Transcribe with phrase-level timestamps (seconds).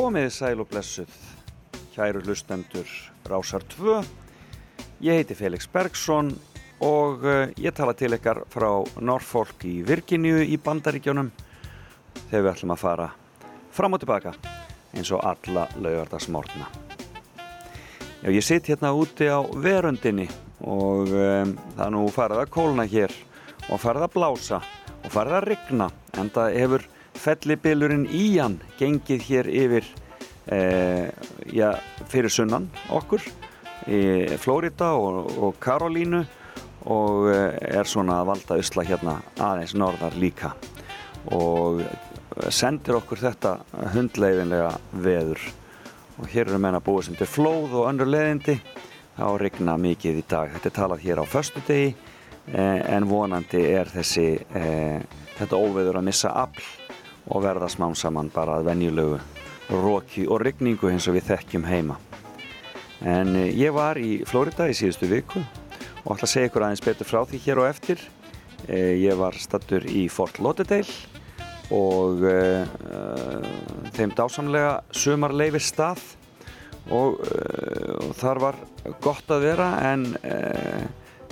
[0.00, 1.10] Komiði sæl og blessuð,
[1.92, 2.88] kæru hlustendur
[3.28, 3.98] Rásar 2.
[5.04, 6.30] Ég heiti Felix Bergsson
[6.80, 8.70] og uh, ég tala til ykkar frá
[9.04, 11.28] Norfolk í Virginíu í Bandaríkjónum
[12.30, 13.08] þegar við ætlum að fara
[13.76, 14.32] fram og tilbaka
[14.96, 16.70] eins og alla laugardagsmórna.
[18.24, 20.30] Já, ég sitt hérna úti á verundinni
[20.64, 23.12] og um, það er nú farið að kólna hér
[23.68, 24.62] og farið að blása
[25.04, 26.88] og farið að rigna en það hefur
[27.20, 29.86] fellibilurinn Ían gengið hér yfir
[30.50, 31.08] eh,
[31.52, 31.74] já,
[32.08, 33.24] fyrir sunnan okkur
[33.90, 34.02] í
[34.40, 36.24] Flórida og, og Karolínu
[36.90, 40.54] og eh, er svona að valda usla hérna aðeins norðar líka
[41.30, 41.82] og
[42.48, 43.56] sendir okkur þetta
[43.94, 44.70] hundleiðinlega
[45.04, 45.42] veður.
[46.20, 48.58] Og hér eru menna búið sem til flóð og önnur leðindi
[49.16, 50.52] þá regna mikið í dag.
[50.54, 51.94] Þetta er talað hér á förstu degi
[52.52, 55.00] eh, en vonandi er þessi eh,
[55.38, 56.79] þetta óveður að missa afl
[57.30, 59.18] og verða smám saman bara að venjulegu
[59.70, 61.96] róki og rigningu eins og við þekkjum heima.
[63.00, 66.84] En eh, ég var í Flórida í síðustu viku og ætla að segja ykkur aðeins
[66.84, 68.02] betur frá því hér og eftir.
[68.66, 71.08] Eh, ég var stattur í Fort Lauderdale
[71.70, 72.64] og uh,
[73.94, 76.00] þeim dásamlega sumarleifir stað
[76.90, 78.58] og, og þar var
[79.04, 80.08] gott að vera en,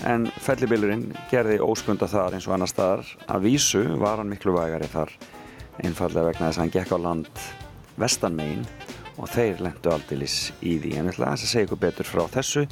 [0.07, 3.03] en fellibilurinn gerði óskunda þar eins og annar staðar.
[3.27, 5.11] Að vísu var hann miklu vægari þar
[5.85, 7.43] einfallega vegna þess að hann gekk á land
[7.99, 8.65] vestanmegin
[9.19, 10.95] og þeir lendu aldilis í því.
[10.99, 12.65] En ég ætla að segja ykkur betur frá þessu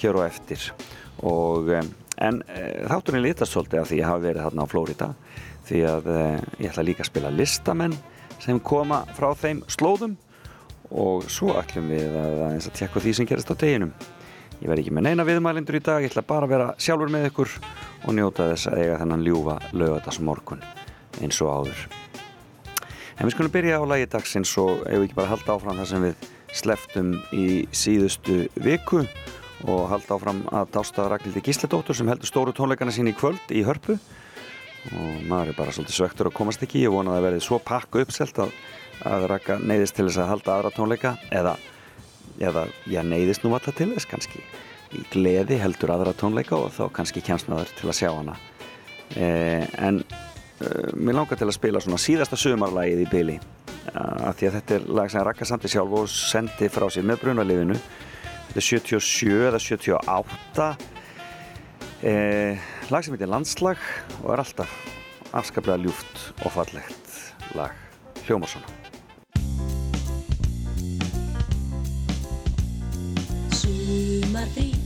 [0.00, 0.70] hér og eftir.
[1.26, 1.68] Og,
[2.20, 5.10] en e, þátturinn litast svolítið af því að ég hafi verið þarna á Flórida
[5.68, 6.22] því að e,
[6.64, 7.98] ég ætla líka að spila listamenn
[8.40, 10.16] sem koma frá þeim slóðum.
[10.90, 13.92] Og svo ætlum við að, að, að tjekka því sem gerist á deginum.
[14.60, 17.30] Ég verð ekki með neina viðmælindur í dag ég ætla bara að vera sjálfur með
[17.30, 17.54] ykkur
[18.08, 20.64] og njóta þess að eiga þennan ljúfa lögadagsmorgun
[21.20, 22.09] eins og áður
[23.20, 25.88] En við skulum byrja á lagi dagsins og ef við ekki bara halda áfram það
[25.90, 29.02] sem við sleftum í síðustu viku
[29.68, 33.60] og halda áfram að dásta Ragnhildi Gísladóttur sem heldur stóru tónleikana sín í kvöld í
[33.66, 33.98] hörpu.
[34.96, 36.80] Og maður er bara svolítið svöktur að komast ekki.
[36.86, 38.56] Ég vona að verði svo pakku uppselt að,
[39.12, 41.54] að Ragga neyðist til þess að halda aðra tónleika eða,
[42.40, 44.40] eða já, neyðist nú alltaf til þess kannski.
[44.96, 48.40] Í gleði heldur aðra tónleika og þá kannski kemst maður til að sjá hana.
[49.12, 50.00] Eh, en
[50.96, 54.76] mér langar til að spila svona síðasta sömarlægið í byli uh, af því að þetta
[54.76, 57.76] er lag sem Raka Sandi sjálf og sendi frá sér með brunaliðinu.
[58.50, 60.68] Þetta er 77 eða 78
[62.02, 63.78] eh, lag sem heitir Landslag
[64.24, 64.74] og er alltaf
[65.30, 67.72] afskaplega ljúft og fallegt lag.
[68.26, 68.66] Hljómarsson
[73.54, 74.79] Sumarfrí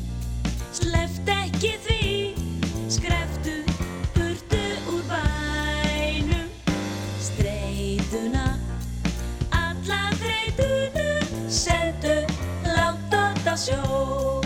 [13.54, 14.40] á sjó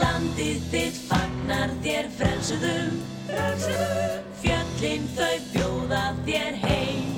[0.00, 2.94] landið þitt fagnar þér frelsuðum.
[4.40, 7.10] Fjöllin þau bjóða þér heim.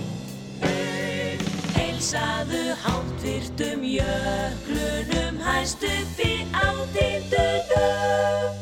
[1.76, 8.58] Heilsaðu háttvirtum jöklunum hæstu fyrir á tildunum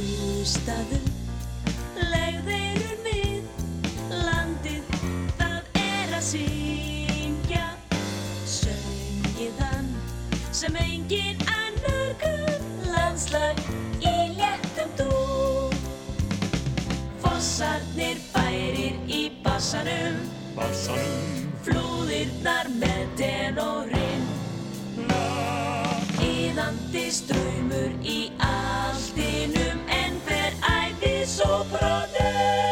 [0.00, 1.05] Hlustaðu,
[13.26, 13.58] landslag
[14.00, 15.70] í léttum dó
[17.22, 20.20] Fossarnir bærir í bassanum,
[20.54, 24.28] Bassanum, flúðirnar með tenorinn
[26.22, 32.65] Íðandi ströymur í alltinum en hver æði svo bróður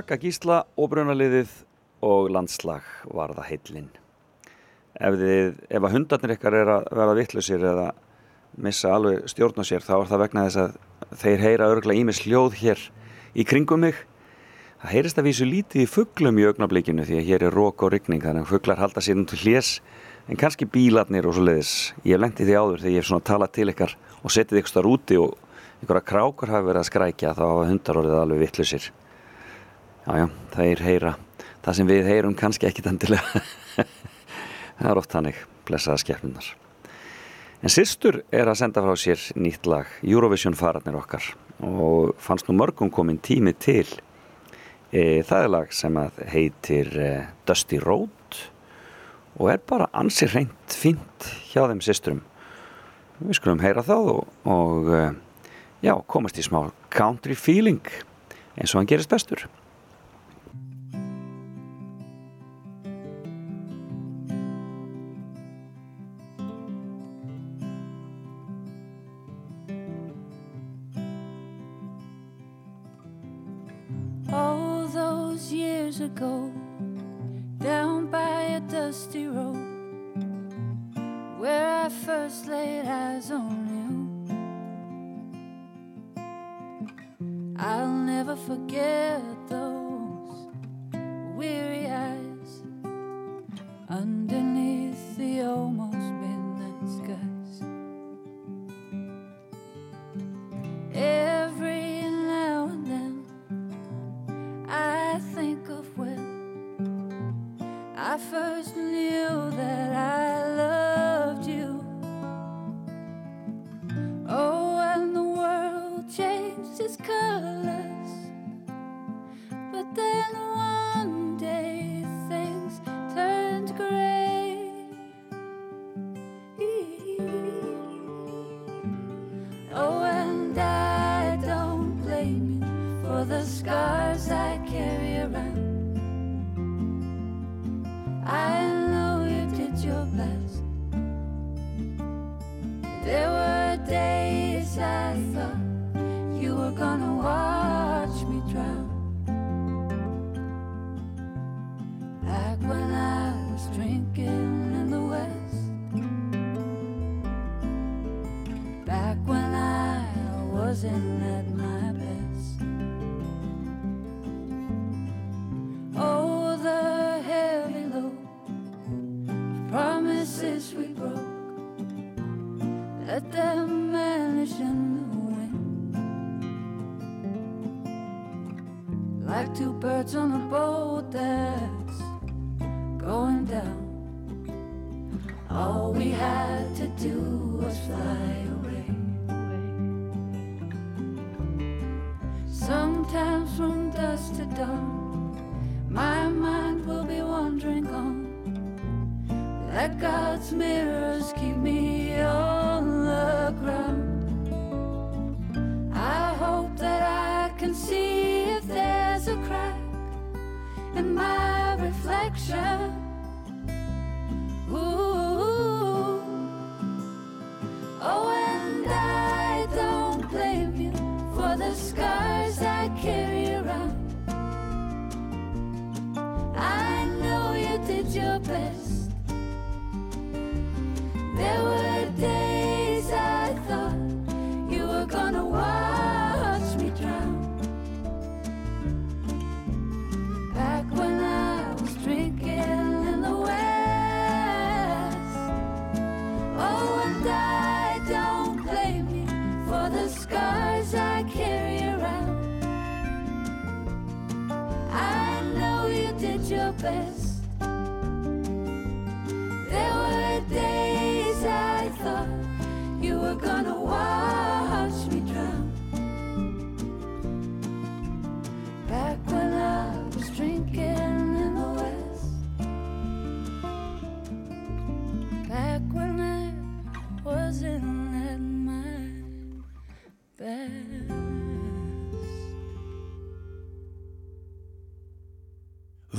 [0.00, 1.50] Raka Gísla og Brunaliðið
[2.08, 3.88] og landslag var það heillin.
[4.96, 5.16] Ef,
[5.68, 7.90] ef að hundarnir ykkar er að vera vittlusir eða
[8.64, 12.22] missa alveg stjórn á sér þá er það vegna þess að þeir heyra örgulega ímis
[12.24, 12.86] hljóð hér
[13.36, 13.98] í kringum mig.
[14.80, 17.92] Það heyrist að vísu lítið í fugglum í augnablikinu því að hér er rók og
[17.92, 19.74] ryggning þannig að fugglar halda sér um til hljés
[20.32, 21.74] en kannski bílarnir og svo leiðis.
[22.08, 24.74] Ég hef lendið því áður þegar ég hef svona talað til ykkar og setið ykkur
[24.78, 25.36] starf úti og
[25.82, 28.90] einhverja krákur hafi verið að skrækja þá hafa hundar orðið alveg vittlusir.
[30.00, 31.10] Jájá, það er heyra.
[31.60, 33.42] Það sem við heyrum kannski ekkit endilega.
[34.78, 36.46] það er oft hannig, blessaða skefnunar.
[37.60, 41.26] En sýstur er að senda frá sér nýtt lag, Eurovision fararnir okkar
[41.60, 43.84] og fannst nú mörgum komin tími til.
[44.88, 46.00] E, það er lag sem
[46.32, 47.12] heitir e,
[47.44, 48.40] Dusty Road
[49.36, 52.24] og er bara ansið reynd fínt hjá þeim sýsturum.
[53.20, 55.06] Við skulum heyra þá og, og e,
[55.84, 57.84] já, komast í smá country feeling
[58.56, 59.44] eins og hann gerist bestur.
[76.02, 76.52] Ago,
[77.58, 79.56] down by a dusty road,
[81.38, 83.90] where I first laid eyes on you.
[87.58, 89.59] I'll never forget those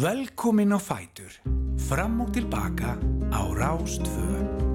[0.01, 1.29] Velkomin á Fætur.
[1.77, 2.97] Fram og tilbaka
[3.29, 4.70] á Rástfö.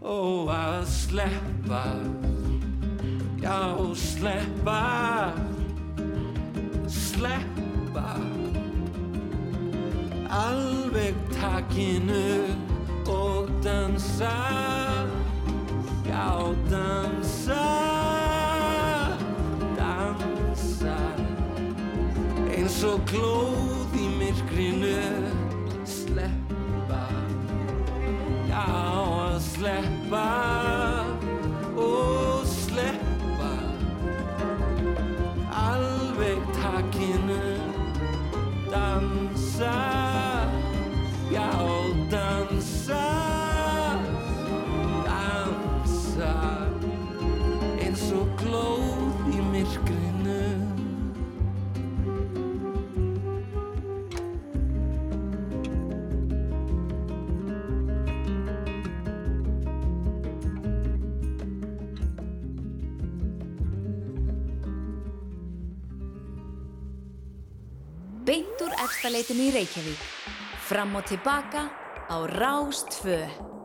[0.00, 1.84] Ó að sleppa,
[3.36, 5.34] já sleppa,
[6.88, 8.14] sleppa.
[10.32, 12.48] Alveg takinu
[13.12, 14.32] og dansa,
[16.08, 16.32] já
[16.70, 17.68] dansa,
[19.76, 20.96] dansa.
[22.48, 23.59] Eins og gló
[30.10, 30.49] goodbye.
[69.00, 70.00] textaleitinu í Reykjavík.
[70.68, 71.62] Fram og tilbaka
[72.12, 73.59] á Rástföð.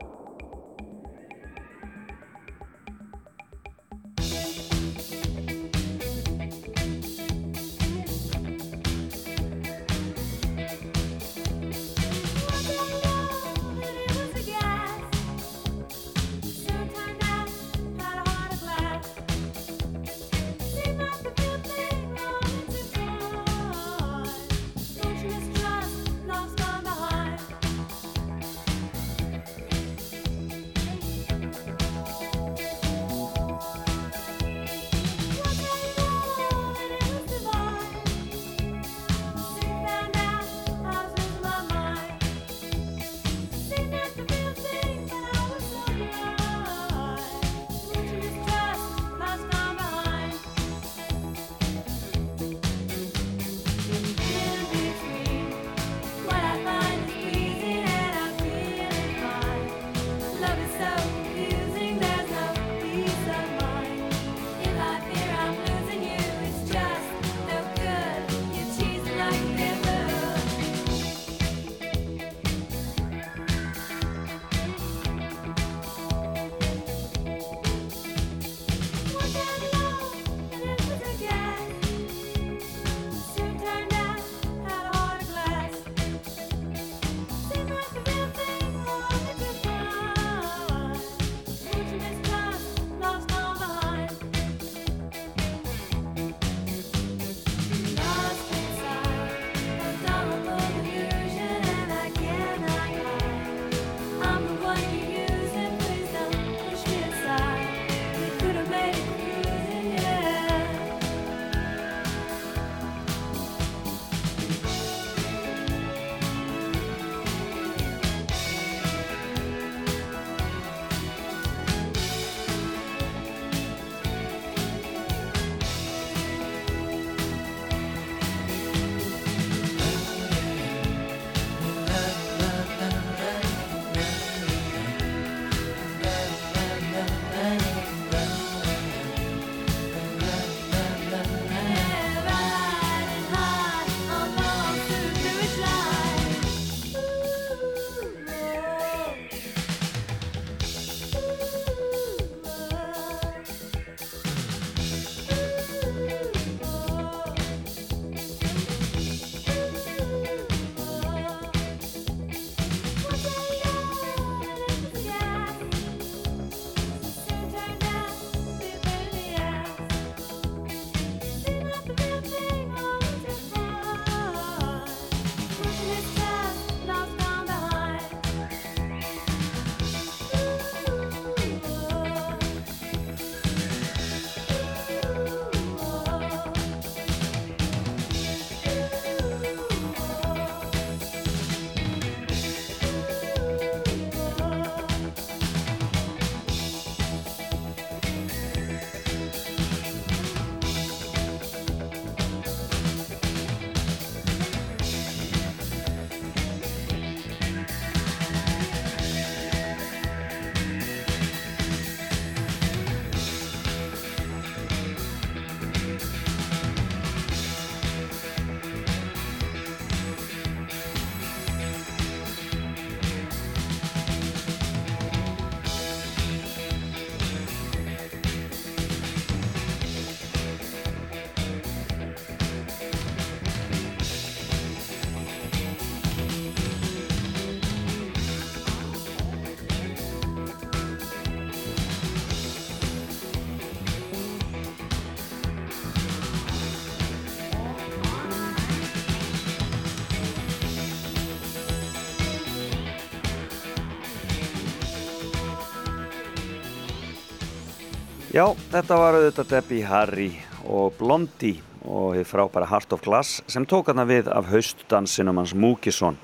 [258.36, 260.26] Já, þetta var auðvitað Debbie Harry
[260.68, 265.54] og Blondie og þið frábæra Heart of Glass sem tók hana við af haustdansinum hans
[265.56, 266.18] Múkisson.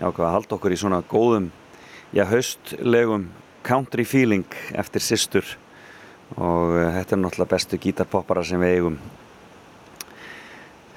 [0.00, 1.46] Já, hvað að halda okkur í svona góðum,
[2.10, 3.28] já, haustlegum
[3.62, 5.52] country feeling eftir systur
[6.34, 8.96] og uh, þetta er náttúrulega bestu gítarpoppara sem við eigum.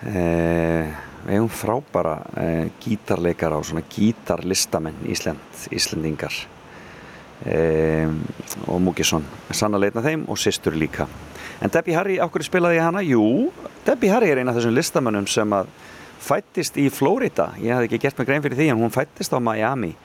[0.01, 0.89] Uh,
[1.27, 6.41] við eigum frábæra uh, gítarleikara og svona gítarlistamenn Ísland, Íslendingar
[7.45, 8.17] um,
[8.67, 11.07] og Múkisson sannlega einn af þeim og systur líka.
[11.61, 13.01] En Debbie Harry, ákveður spilaði ég hana?
[13.05, 13.51] Jú,
[13.85, 15.69] Debbie Harry er eina af þessum listamönnum sem að
[16.21, 19.39] fættist í Florida ég hafði ekki gert mig grein fyrir því en hún fættist á
[19.41, 19.95] Miami.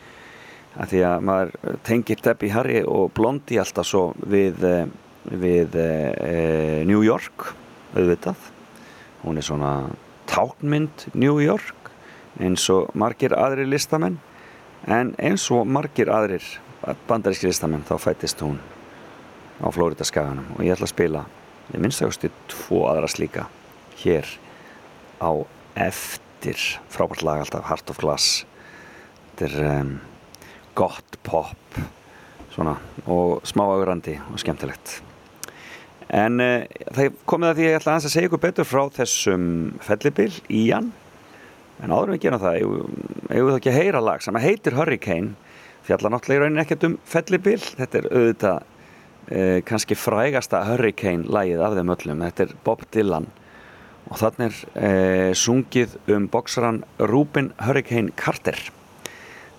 [0.77, 4.85] Af því að maður tengir Debbie Harry og Blondie alltaf svo við, eh,
[5.33, 7.55] við e, New York
[7.97, 8.37] auðvitað.
[9.25, 9.73] Hún er svona
[10.29, 11.91] táknmynd New York
[12.41, 14.19] eins og margir aðrir listamenn.
[14.87, 16.45] En eins og margir aðrir
[17.09, 18.61] bandaríski listamenn þá fættist hún
[19.59, 21.25] á Florida skaganum og ég ætla að spila
[21.73, 23.47] ég minnst ástu tvo aðra slíka
[24.03, 24.29] hér
[25.19, 25.31] á
[25.77, 26.61] eftir.
[26.93, 28.45] Frábært lag alltaf Heart of Glass.
[29.37, 29.91] Þetta er um,
[30.77, 31.81] gott pop
[32.53, 35.01] svona og smá augrandi og skemmtilegt.
[36.07, 39.49] En uh, það komið að því að ég ætla að segja ykkur betur frá þessum
[39.85, 40.93] fellibil í hann
[41.83, 42.95] en áður við gerum það eigum
[43.29, 45.35] við þá ekki að heyra lag sem heitir Hurricane
[45.87, 51.63] fjallar náttúrulega í rauninni ekkert um fellibil þetta er auðvitað uh, kannski frægasta Hurricane lagið
[51.63, 53.29] af þeim öllum, þetta er Bob Dylan.
[54.07, 58.59] Og þannig er uh, sungið um boksaran Rubin Hurricane Carter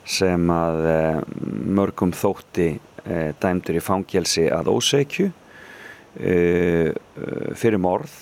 [0.08, 1.22] sem að uh,
[1.80, 2.76] mörgum þótti
[3.40, 5.30] dæmdur í fangelsi að ósegju
[7.56, 8.16] fyrir morð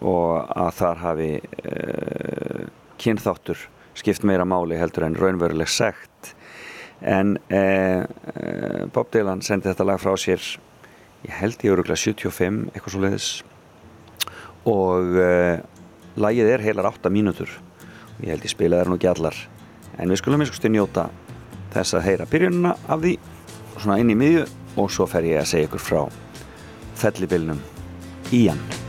[0.00, 1.26] og að þar hafi
[3.02, 3.66] kynþáttur
[4.00, 6.32] skipt meira máli heldur en raunveruleg segt
[7.02, 8.04] en eh,
[8.92, 10.42] Bob Dylan sendi þetta lag frá sér
[11.26, 13.28] ég held ég öruglega 75 eitthvað svo leiðis
[14.68, 15.62] og eh,
[16.16, 17.50] lagið er heilar 8 mínútur.
[18.18, 19.38] Og ég held ég spilaði það nú ekki allar.
[19.98, 21.08] En við skulum eins og stu njóta
[21.72, 23.16] þess að heyra byrjununa af því
[23.78, 24.46] svona inn í miðju
[24.82, 26.00] og svo fer ég að segja ykkur frá
[27.02, 27.60] fellibilnum
[28.32, 28.81] Ían Pistol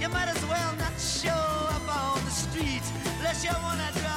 [0.00, 2.82] you might as well not show up on the street
[3.18, 4.07] unless you wanna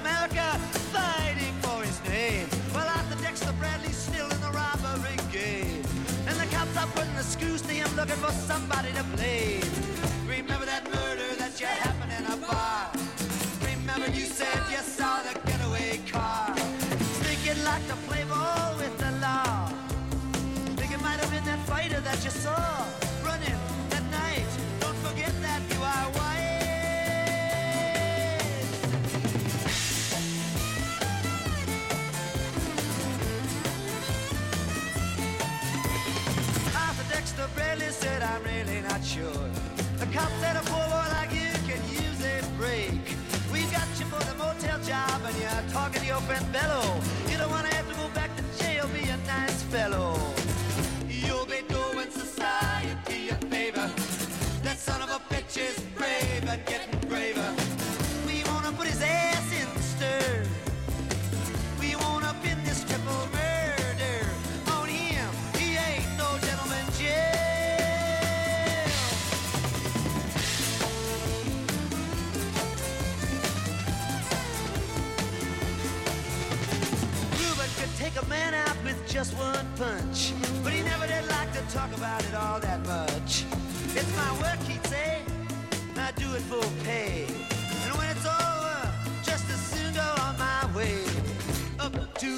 [0.00, 0.46] America
[0.92, 2.46] fighting for his name.
[2.72, 5.84] While Arthur Dexter Bradley's still in the robbery game.
[6.26, 9.68] And the cops are putting the screws to him looking for somebody to blame.
[10.26, 12.90] Remember that murder that you happened in a bar.
[13.72, 16.54] Remember you said you saw the getaway car.
[17.24, 19.68] Thinking like play ball with the law.
[20.78, 22.79] Think it might have been that fighter that you saw
[46.30, 46.99] talking to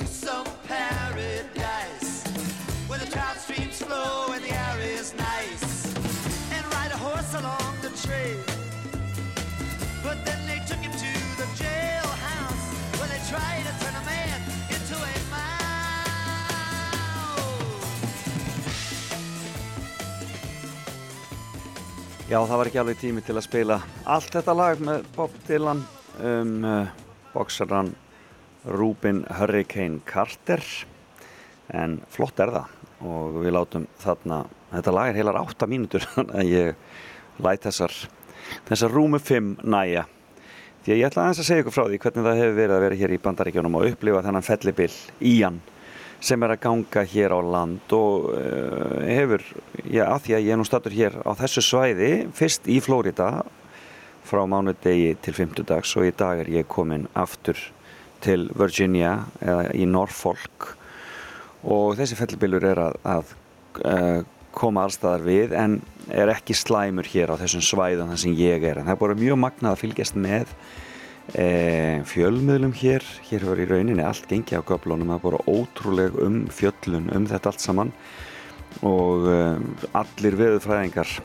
[0.03, 2.25] to some paradise
[2.89, 5.95] where the trout streams flow and the air is nice,
[6.55, 8.43] and ride a horse along the trail.
[10.03, 12.65] But then they took him to the jailhouse
[12.99, 14.41] where they tried to turn a man
[14.75, 15.13] into a
[22.29, 25.83] Já, það var ekki alveg tími til að spila allt þetta lag með Bob Dylan
[26.19, 26.89] um uh,
[27.35, 27.93] boksaran
[28.65, 30.63] Rubin Hurricane Carter.
[31.73, 32.81] En flott er það.
[33.03, 36.07] Og við látum þarna þetta lag er heilar 8 mínútur
[36.39, 37.95] að ég læt þessar
[38.69, 40.07] þessar rúmu 5 næja
[40.83, 42.85] því að ég ætla aðeins að segja ykkur frá því hvernig það hefur verið að
[42.87, 45.61] vera hér í bandaríkjónum og upplifa þennan fellibill í hann
[46.23, 49.43] sem er að ganga hér á land og uh, hefur,
[49.83, 53.31] já, að því að ég er nú statur hér á þessu svæði, fyrst í Flórida
[54.27, 57.59] frá mánudegi til fimmtudags og í dag er ég komin aftur
[58.25, 60.73] til Virginia eða í Norfolk.
[61.63, 63.35] Og þessi fellibillur er að, að
[63.87, 64.23] uh,
[64.57, 65.81] koma allstaðar við en
[66.13, 68.81] er ekki slæmur hér á þessum svæðum þar sem ég er.
[68.81, 70.55] En það er bara mjög magnað að fylgjast með
[71.35, 71.47] e,
[72.11, 73.07] fjölmiðlum hér.
[73.29, 77.29] Hér hefur í rauninni allt gengið á göflunum það er bara ótrúleg um fjöllun um
[77.31, 77.93] þetta allt saman.
[78.89, 79.43] Og e,
[80.03, 81.17] allir veðurfræðingar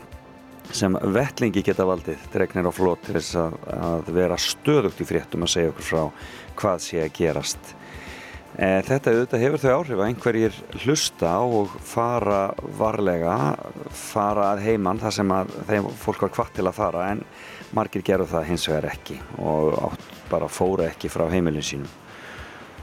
[0.75, 5.45] sem vettlingi geta valdið dregnir á flott til þess að, að vera stöðugt í fréttum
[5.47, 6.01] að segja okkur frá
[6.57, 7.73] hvað sé að gerast.
[8.57, 12.41] E, þetta auðvitað hefur þau áhrif að einhverjir hlusta og fara
[12.79, 13.35] varlega
[13.93, 17.23] fara að heiman þar sem að þeim fólk var kvart til að fara en
[17.77, 19.97] margir gerðu það hins vegar ekki og
[20.31, 21.91] bara fóru ekki frá heimilin sínum.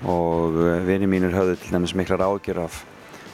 [0.04, 2.82] Og vini mínir höfðu til dæmis miklar ágjör af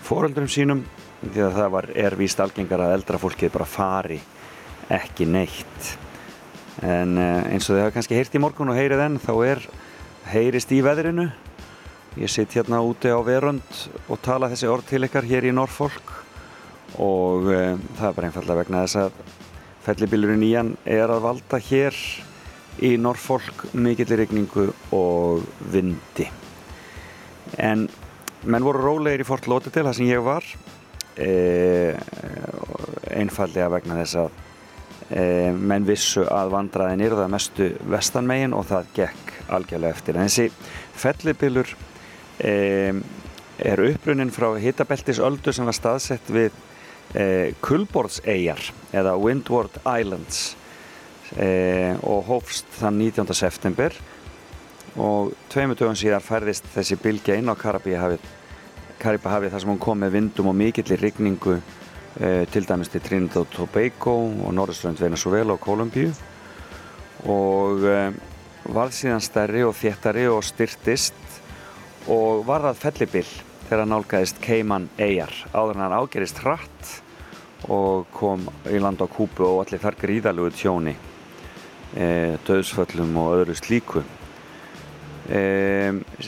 [0.06, 0.84] fóröldrum sínum
[1.20, 4.20] því að það var, er víst algengar að eldra fólkið bara fari
[4.90, 5.90] ekki neitt.
[6.80, 9.64] En eh, eins og þið hafa kannski heyrt í morgun og heyrið enn þá er
[10.28, 11.28] heyrist í veðrinu.
[12.18, 13.76] Ég sitt hérna úti á verund
[14.10, 16.12] og tala þessi orð til ykkar hér í Norfolk.
[17.00, 17.60] Og e,
[17.98, 19.22] það er bara einfallega vegna þess að
[19.86, 21.96] fellibillurinn Ían er að valda hér
[22.82, 26.26] í Norfolk mikill regningu og vindi.
[27.58, 27.86] En
[28.44, 30.46] menn voru rólegir í Fort Lauderdale þar sem ég var
[31.20, 31.94] e,
[33.14, 34.30] einfallega vegna þess að
[35.10, 35.24] e,
[35.56, 40.48] menn vissu að vandraðin það mestu vestanmegin og það gekk algjörlega eftir en þessi
[41.00, 41.74] fellibillur
[42.38, 42.54] e,
[43.60, 46.54] er upprunnin frá hitabeltisöldu sem var staðsett við
[47.14, 50.54] e, Kulborðseyjar eða Windward Islands
[51.36, 53.34] e, og hófst þann 19.
[53.36, 53.96] september
[55.00, 58.24] og tveimu dögum síðan færðist þessi bylgja inn á Karabíahafið
[59.00, 63.44] Karabíahafið þar sem hún kom með vindum og mikillir rigningu e, til dæmis til Trinidad
[63.44, 66.10] og Tobago og Norðurströnd Venezuela og Kolumbíu
[67.28, 67.84] og
[68.74, 71.16] varð síðan stærri og þéttari og styrtist
[72.10, 73.30] og var það fellibill
[73.68, 75.32] þegar nálgæðist Cayman Eyjar.
[75.54, 76.92] Áður en hann ágerist hratt
[77.70, 83.56] og kom í land á Kúbu og allir þar gríðalugu tjóni e, döðsföllum og öðru
[83.58, 84.02] slíku.
[85.30, 85.42] E,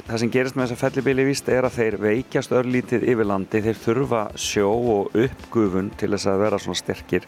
[0.02, 3.83] það sem gerist með þessa fellibili víst er að þeir veikjast örlítið yfir landi þeir
[3.87, 7.26] þurfa sjó og uppgufun til þess að vera svona sterkir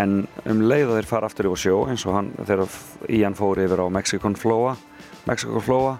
[0.00, 2.78] en um leið og þeir fara aftur yfir sjó eins og hann þegar
[3.14, 4.74] Ían fór yfir á Mexikonflóa
[5.28, 5.96] Mexikonflóa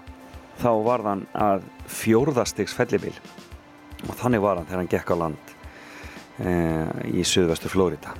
[0.59, 3.13] þá var hann að fjórðastiks fellibil
[4.05, 5.53] og þannig var hann þegar hann gekk á land
[6.39, 6.51] e,
[7.15, 8.15] í suðvestu Flórida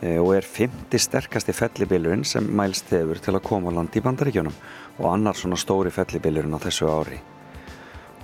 [0.00, 4.04] e, og er 50 sterkasti fellibilurinn sem mælst hefur til að koma á land í
[4.04, 4.56] bandaríkjónum
[5.00, 7.20] og annar svona stóri fellibilurinn á þessu ári.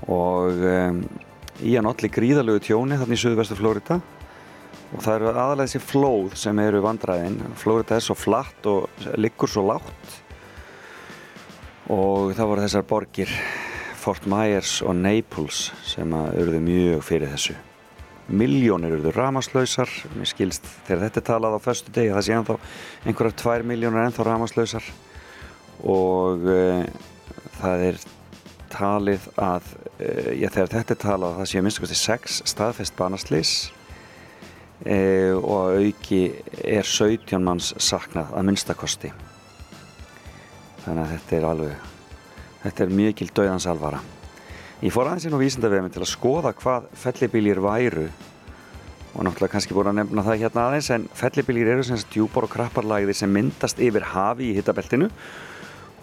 [0.09, 0.79] Og e,
[1.63, 4.01] Ían olli gríðalögu tjóni þannig í suðvestu Flórida
[4.93, 7.41] og það eru aðalega þessi flóð sem eru vandræðin.
[7.61, 10.19] Flórida er svo flatt og liggur svo látt
[11.93, 13.35] og það voru þessar borgir
[14.03, 17.55] Fort Myers og Naples sem að urðu mjög fyrir þessu.
[18.33, 22.57] Miljónir urðu ramaslausar mér skilst þegar þetta er talað á förstu degi það sé ennþá
[23.05, 24.89] einhverjar tvær miljónir ennþá ramaslausar
[25.83, 26.85] og uh,
[27.59, 28.01] það er
[28.73, 33.55] talið að uh, já, þegar þetta er talað það sé minnst kosti sex staðfest banaslis
[34.87, 36.25] uh, og auki
[36.63, 39.13] er 17 manns saknað að minnstakosti
[40.83, 41.89] þannig að þetta er alveg
[42.63, 44.01] þetta er mikil döðans alvara.
[44.83, 48.09] Ég fór aðeins inn á vísindavefin til að skoða hvað fellibílir væru
[49.13, 52.53] og náttúrulega kannski búin að nefna það hérna aðeins en fellibílir eru sem djúpar og
[52.55, 55.11] krapparlægðir sem myndast yfir hafi í hittabeltinu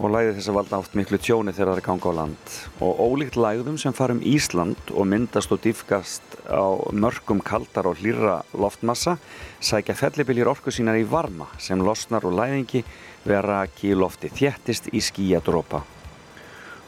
[0.00, 2.54] og lægðir þess að valda átt miklu tjóni þegar það er ganga á land.
[2.80, 6.64] Og ólíkt lægðum sem farum Ísland og myndast og diffkast á
[6.96, 9.18] mörgum kaldar og hlýra loftmassa
[9.60, 12.84] sækja fellibílir orku sínar í varma sem losnar og læðingi
[13.28, 15.84] að raki í lofti þéttist í skíadrópa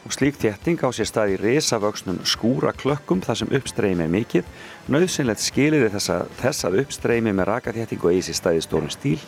[0.02, 4.48] og slík þétting á sér stað í risavöksnum skúraklökkum þar sem uppstreymi er mikið.
[4.90, 8.90] Nöðsynlegt skiliði þess að, þess að uppstreymi með rakaþétting og eigi sér stað í stórum
[8.90, 9.20] stíl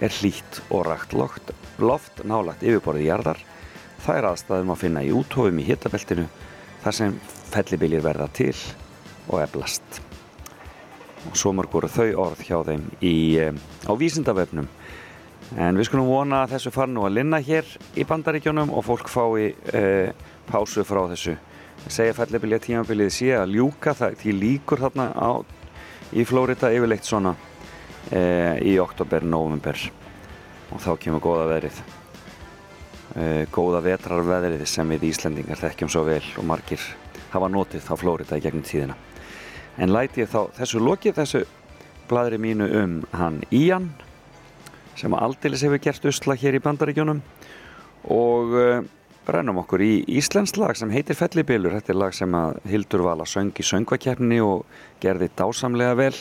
[0.00, 3.40] er hlýtt og rakt loft, loft nálagt yfirborðið jarðar.
[4.00, 6.28] Það er aðstæðum að finna í úthofum í hittabeltinu
[6.80, 7.18] þar sem
[7.52, 8.54] fellibiljir verða til
[9.28, 10.00] og eblast
[11.28, 13.14] og svo mörg voru þau orð hjá þeim í,
[13.84, 14.68] á vísindavefnum.
[15.60, 19.10] En við skulum vona að þessu fara nú að linna hér í bandaríkjónum og fólk
[19.10, 19.82] fái e,
[20.48, 21.34] pásu frá þessu.
[21.90, 25.30] Segja fellibilja tímabilið sé að ljúka það til líkur þarna á,
[26.14, 27.34] í Flórida yfirleitt svona
[28.10, 29.76] í oktober, november
[30.70, 31.78] og þá kemur góða veðrið.
[33.10, 36.82] E, góða vetrarveðrið sem við Íslendingar þekkjum svo vel og margir
[37.32, 38.96] hafa notið á Flórida í gegnum tíðina.
[39.78, 41.42] En læti ég þá þessu lokið, þessu
[42.10, 43.90] bladri mínu um hann Ían
[44.98, 47.20] sem aldeilis hefur gert usla hér í bandaríkjónum
[48.10, 48.80] og uh,
[49.30, 53.26] rennum okkur í Íslands lag sem heitir Fellibilur þetta er lag sem að Hildur Vala
[53.28, 54.66] söng í söngvakeppni og
[55.02, 56.14] gerði dásamlega vel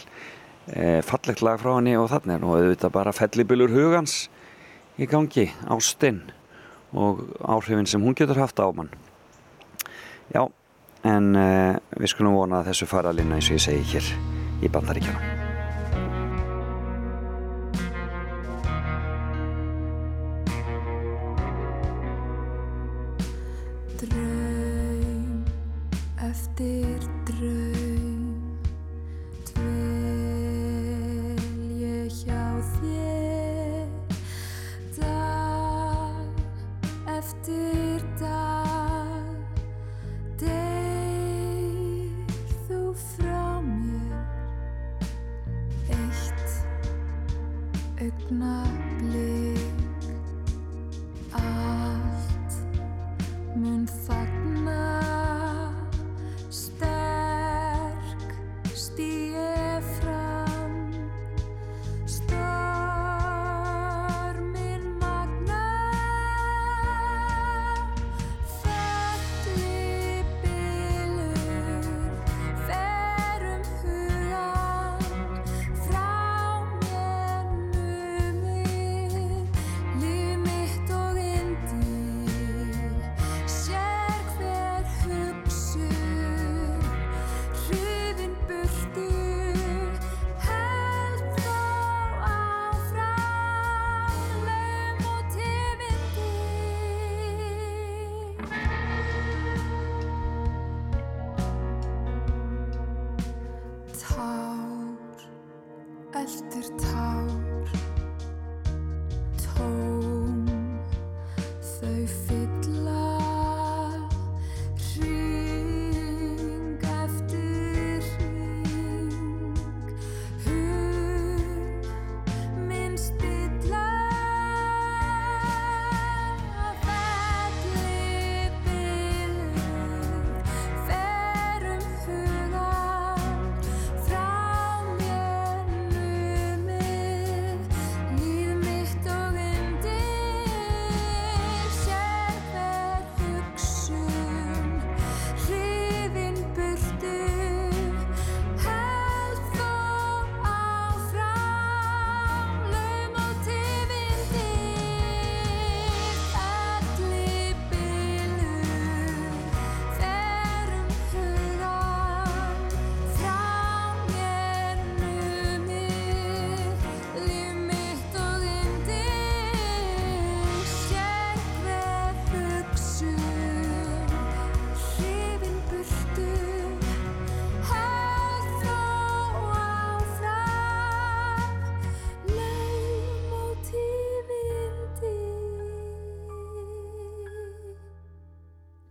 [1.05, 4.27] fallegt lag frá henni og þannig nú auðvitað bara Fellibilur hugans
[4.99, 6.21] í gangi ástinn
[6.93, 8.93] og áhrifin sem hún getur haft á mann.
[10.29, 10.45] Já
[11.07, 14.07] en e, við skulum vona að þessu fara að linna eins og ég segi hér
[14.59, 15.23] í bandaríkjónum
[23.99, 25.45] Draum
[26.27, 26.98] eftir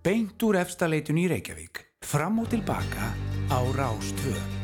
[0.09, 3.11] beint úr efstaleitun í Reykjavík, fram og tilbaka
[3.52, 4.57] á Rástvö.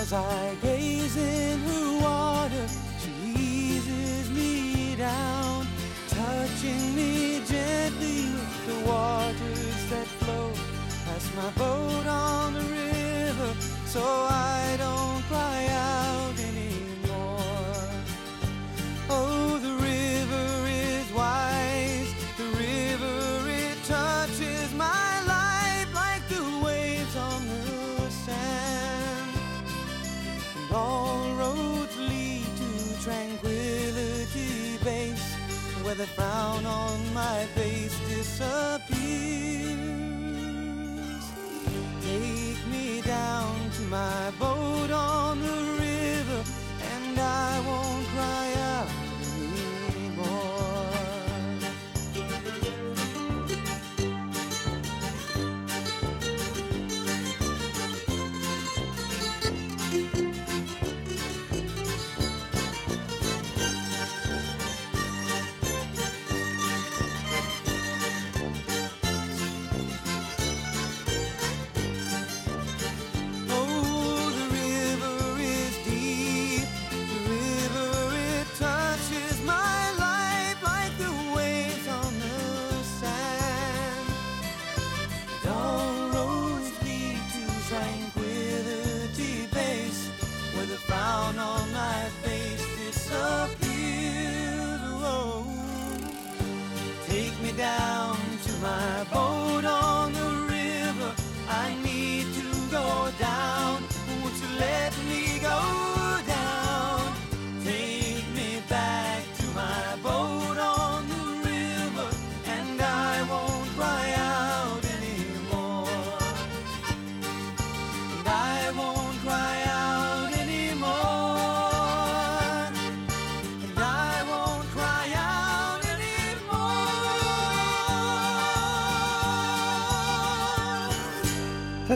[0.00, 2.66] As I gaze in her water.
[3.00, 5.66] She eases me down,
[6.08, 10.52] touching me gently with the waters that flow
[11.04, 11.79] past my boat
[36.00, 38.88] the frown on my face disappears.
[42.00, 44.59] Take me down to my boat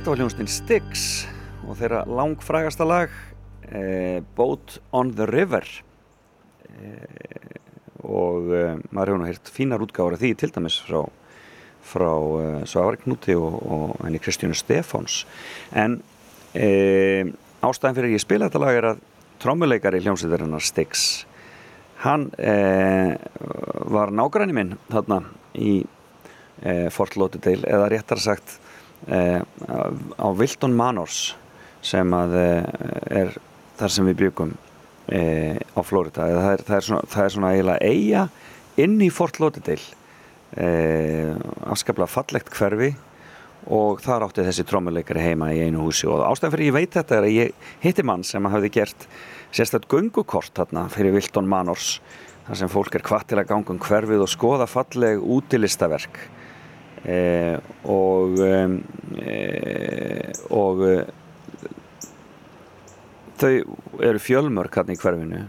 [0.04, 1.02] Þetta var hljónstinn Styx
[1.64, 3.12] og þeirra langfrægasta lag
[3.72, 5.64] eh, Boat on the River.
[6.76, 7.54] Eh,
[8.04, 10.98] og eh, maður hefur nú heyrt fínar útgáður af því til dæmis frá,
[11.88, 15.22] frá eh, Svavari Knúti og, og henni Kristjánu Stefáns.
[15.72, 15.94] En
[16.52, 17.24] eh,
[17.64, 19.00] ástæðan fyrir að ég spila þetta lag er að
[19.40, 21.06] trommuleikari hljómsveitarinnar Styx
[22.04, 23.16] hann eh,
[23.88, 25.22] var nágræni minn þarna
[25.56, 25.78] í
[26.60, 28.58] eh, Fort Lauderdale eða réttar sagt
[29.04, 31.34] á Wilton Manors
[31.84, 33.34] sem að eh, er
[33.78, 34.54] þar sem við byggum
[35.12, 36.28] eh, á Florida.
[36.30, 38.26] Það er, það, er svona, það er svona eiginlega eiga
[38.84, 40.00] inn í Fort Lauderdale.
[40.54, 41.34] Eh,
[41.66, 42.92] afskaplega fallegt hverfi
[43.74, 46.06] og þar átti þessi trommuleikari heima í einu húsi.
[46.08, 49.08] Og ástæðan fyrir ég veit þetta er að ég hitti mann sem hafði gert
[49.54, 51.98] sérstætt göngukort þarna fyrir Wilton Manors
[52.44, 56.43] þar sem fólk er hvað til að ganga um hverfið og skoða falleg útilistaverk eh,
[57.04, 58.78] og um,
[59.20, 61.02] eh, og eh,
[63.40, 63.52] þau
[64.00, 65.42] eru fjölmörk hérna í hverfinu.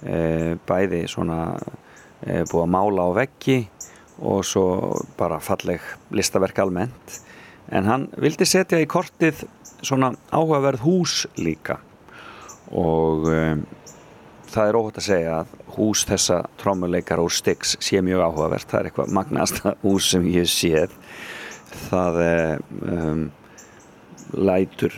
[0.00, 1.40] Eh, bæði svona
[2.24, 3.58] eh, búið að mála á veggi
[4.20, 4.66] og svo
[5.18, 5.82] bara falleg
[6.14, 7.18] listaverk almennt.
[7.70, 9.44] En hann vildi setja í kortið
[9.82, 11.78] svona áhugaverð hús líka.
[12.70, 13.62] Og um,
[14.50, 18.80] það er óhætt að segja að hús þessa trommuleikar og Styx sé mjög áhugavert, það
[18.80, 20.94] er eitthvað magnasta hús sem ég séð.
[21.90, 23.26] Það er um,
[24.34, 24.94] lætur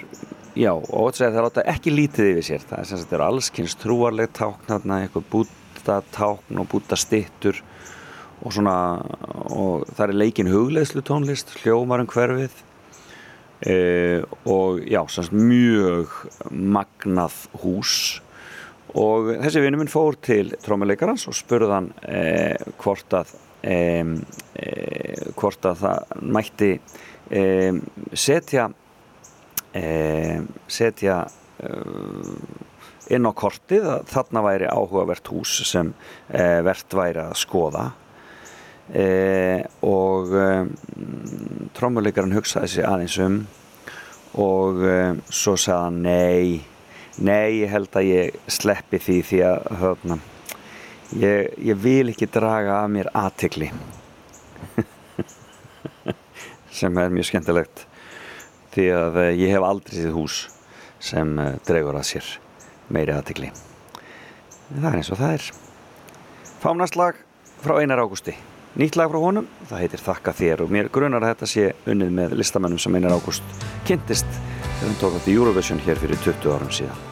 [0.59, 3.77] já, og það láta ekki lítið yfir sér, það er sem sagt það eru allskynns
[3.81, 7.62] trúarleg tákn þarna, eitthvað búta tákn og búta stittur
[8.43, 8.77] og svona
[9.55, 12.55] og það er leikin hugleðslu tónlist hljómar um hverfið.
[13.62, 13.75] E,
[14.51, 16.11] og já, semst mjög
[16.51, 17.95] magnað hús
[18.99, 23.32] og þessi vinnu minn fór til trómuleikarans og spurði hann eh, hvort að
[23.64, 24.05] eh,
[25.38, 26.72] hvort að það mætti
[27.30, 27.80] eh,
[28.12, 28.70] setja
[29.72, 31.14] setja
[33.09, 35.95] inn á kortið að þarna væri áhugavert hús sem
[36.28, 37.86] eh, vert væri að skoða.
[38.93, 40.34] Eh, og
[41.78, 43.38] trómuleikarinn hugsaði sig aðeins um
[44.43, 44.84] og
[45.32, 46.72] svo sagði hann nei
[47.20, 50.18] Nei, ég held að ég sleppi því því að höfna,
[51.20, 53.68] ég, ég vil ekki draga af mér aðtikli
[56.78, 57.84] sem er mjög skemmtilegt.
[58.72, 60.38] Því að eh, ég hef aldrei séð hús
[61.02, 62.32] sem eh, dregur að sér
[62.92, 63.52] meiri aðtikli
[64.80, 65.50] það er eins og það er.
[66.62, 67.20] Fánaslag
[67.62, 68.34] frá Einar Ágústi.
[68.78, 72.14] Nýtt lag frá honum, það heitir Þakka þér og mér grunar að þetta sé unnið
[72.16, 73.44] með listamennum sem Einar Ágúst
[73.88, 74.38] kynntist
[74.83, 77.03] þegar hann tók átt í Eurovision hér fyrir 20 árum síðan.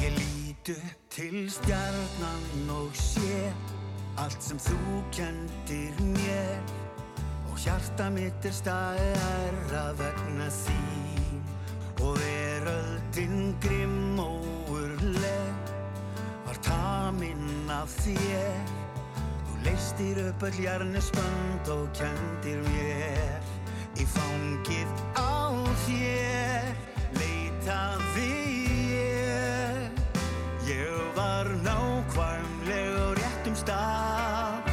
[0.00, 3.52] Ég lít upp til stjarnan og sé
[4.18, 6.58] allt sem þú kendir mér.
[7.46, 11.38] Og hjarta mitt er stærra vegna þín.
[12.02, 15.70] Og veröldin grimm og urleg
[16.48, 18.85] var taminn af þér
[19.66, 23.42] leistir upp öll jarnespönd og kendir mér.
[23.98, 25.50] Í fangið á
[25.86, 26.70] þér
[27.16, 28.28] leitaði
[28.92, 30.00] ég.
[30.70, 34.72] Ég var nákvæmleg á réttum stað.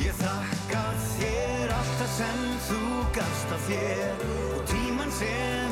[0.00, 2.84] Ég þakka þér allt það sem þú
[3.18, 4.24] gafst af þér.
[4.56, 5.69] Og tíman sem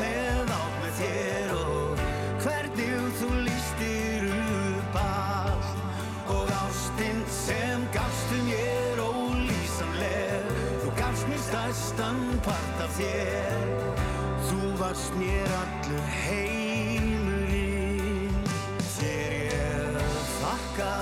[11.98, 13.66] stærstan part af þér.
[14.46, 17.54] Þú varst mér allur heimurinn
[18.94, 19.98] þér ég
[20.38, 20.94] þakka.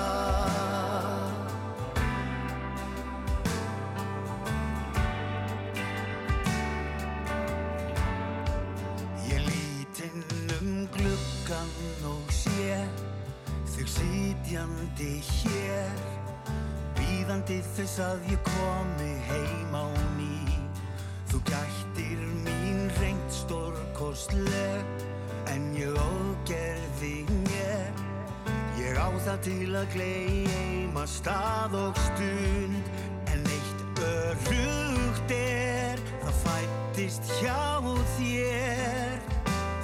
[9.28, 10.24] Ég lít inn
[10.60, 11.72] um gluggan
[12.08, 12.80] og sé
[13.76, 16.00] þig sitjandi hér
[16.96, 19.15] Bíðandi þess að ég komi
[29.46, 32.88] til að gleyma stað og stund.
[33.30, 37.60] En eitt örugt er Það fættist hjá
[38.16, 39.20] þér.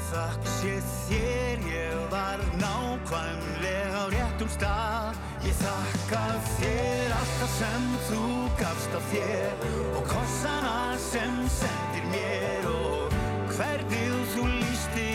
[0.08, 0.72] Þakk sé
[1.06, 5.22] þér ég var nákvæmlega á réttum stað.
[5.46, 6.24] Ég þakka
[6.58, 8.26] þér allt það sem þú
[8.60, 9.64] gafst af þér
[9.98, 12.70] Og kossana sem sendir mér.
[12.74, 13.18] Og
[13.54, 15.11] hvernig þú lístir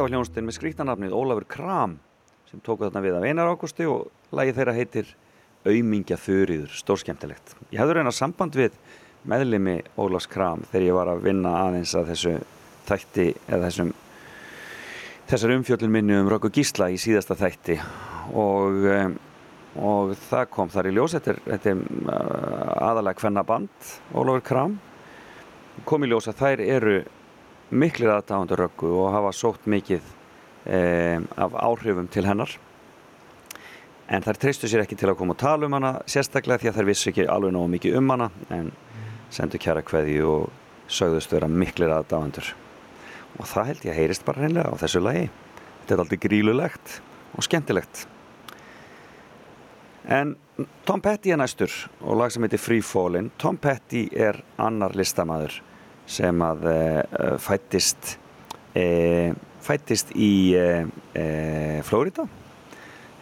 [0.00, 1.94] Þetta var hljónstinn með skrýttanafnið Ólafur Kram
[2.48, 5.10] sem tóku þarna við af Einar Ágústi og lagi þeirra heitir
[5.68, 7.52] Aumingja Þurriður, stórskemmtilegt.
[7.68, 8.78] Ég hefði reyna samband við
[9.28, 12.32] meðlimi Ólafs Kram þegar ég var að vinna aðeins að þessu
[12.88, 13.92] þætti eða þessum
[15.34, 17.76] þessar umfjöllun minni um Röggu Gísla í síðasta þætti
[18.32, 18.90] og,
[19.84, 24.80] og það kom þar í ljós þetta er, uh, aðalega hvenna band Ólafur Kram
[25.84, 27.00] kom í ljós að þær eru
[27.70, 30.02] miklir aðdáðandur Röggu og hafa sótt mikið
[30.66, 32.52] um, af áhrifum til hennar.
[34.10, 36.80] En þær treystu sér ekki til að koma og tala um hana sérstaklega því að
[36.80, 38.72] þær vissu ekki alveg nógu mikið um hana en
[39.30, 40.48] sendu kjæra kveðju og
[40.90, 42.50] sögðust vera miklir aðdáðandur
[43.38, 45.28] og það held ég að heyrist bara reynlega á þessu lagi.
[45.80, 46.96] Þetta er aldrei grílulegt
[47.38, 48.04] og skemmtilegt.
[50.10, 50.34] En
[50.84, 51.70] Tom Petty er næstur
[52.02, 53.30] og lag sem heitir Free Fallin.
[53.38, 55.60] Tom Petty er annar listamæður
[56.10, 56.78] sem að e,
[57.42, 58.16] fættist
[58.74, 59.32] e,
[59.62, 60.32] fættist í
[61.86, 62.24] Flórida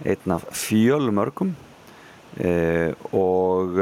[0.07, 1.51] einn af fjölmörgum
[3.19, 3.81] og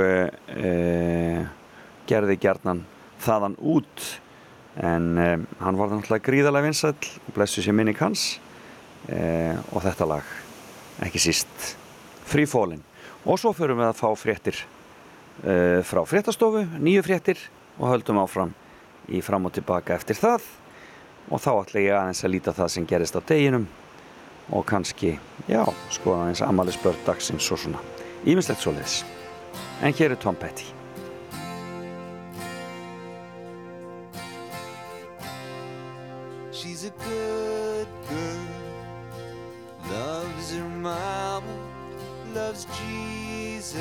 [2.09, 2.80] gerði gerðnan
[3.20, 4.07] þaðan út.
[4.80, 5.20] En
[5.61, 8.38] hann var náttúrulega gríðarlega vinsall blessu sér minning hans
[9.11, 10.32] uh, og þetta lag
[11.04, 11.74] ekki síst
[12.26, 12.82] Free Fallin
[13.26, 14.62] og svo förum við að fá fréttir
[15.84, 17.40] frá fréttastofu nýju fréttir
[17.76, 18.54] og höldum áfram
[19.09, 20.46] í fram og tilbaka eftir það.
[21.30, 23.66] Og þá ætla ég aðeins að líta það sem gerist á deginum
[24.54, 25.16] og kannski,
[25.50, 27.82] já, skoða aðeins amalisbörn dagsins og svona.
[28.26, 29.02] Ímislegt svo leiðis
[29.82, 30.64] en hér er Tom Petty.
[36.52, 38.46] She's a good girl,
[39.90, 41.54] loves her mama,
[42.34, 43.76] loves Jesus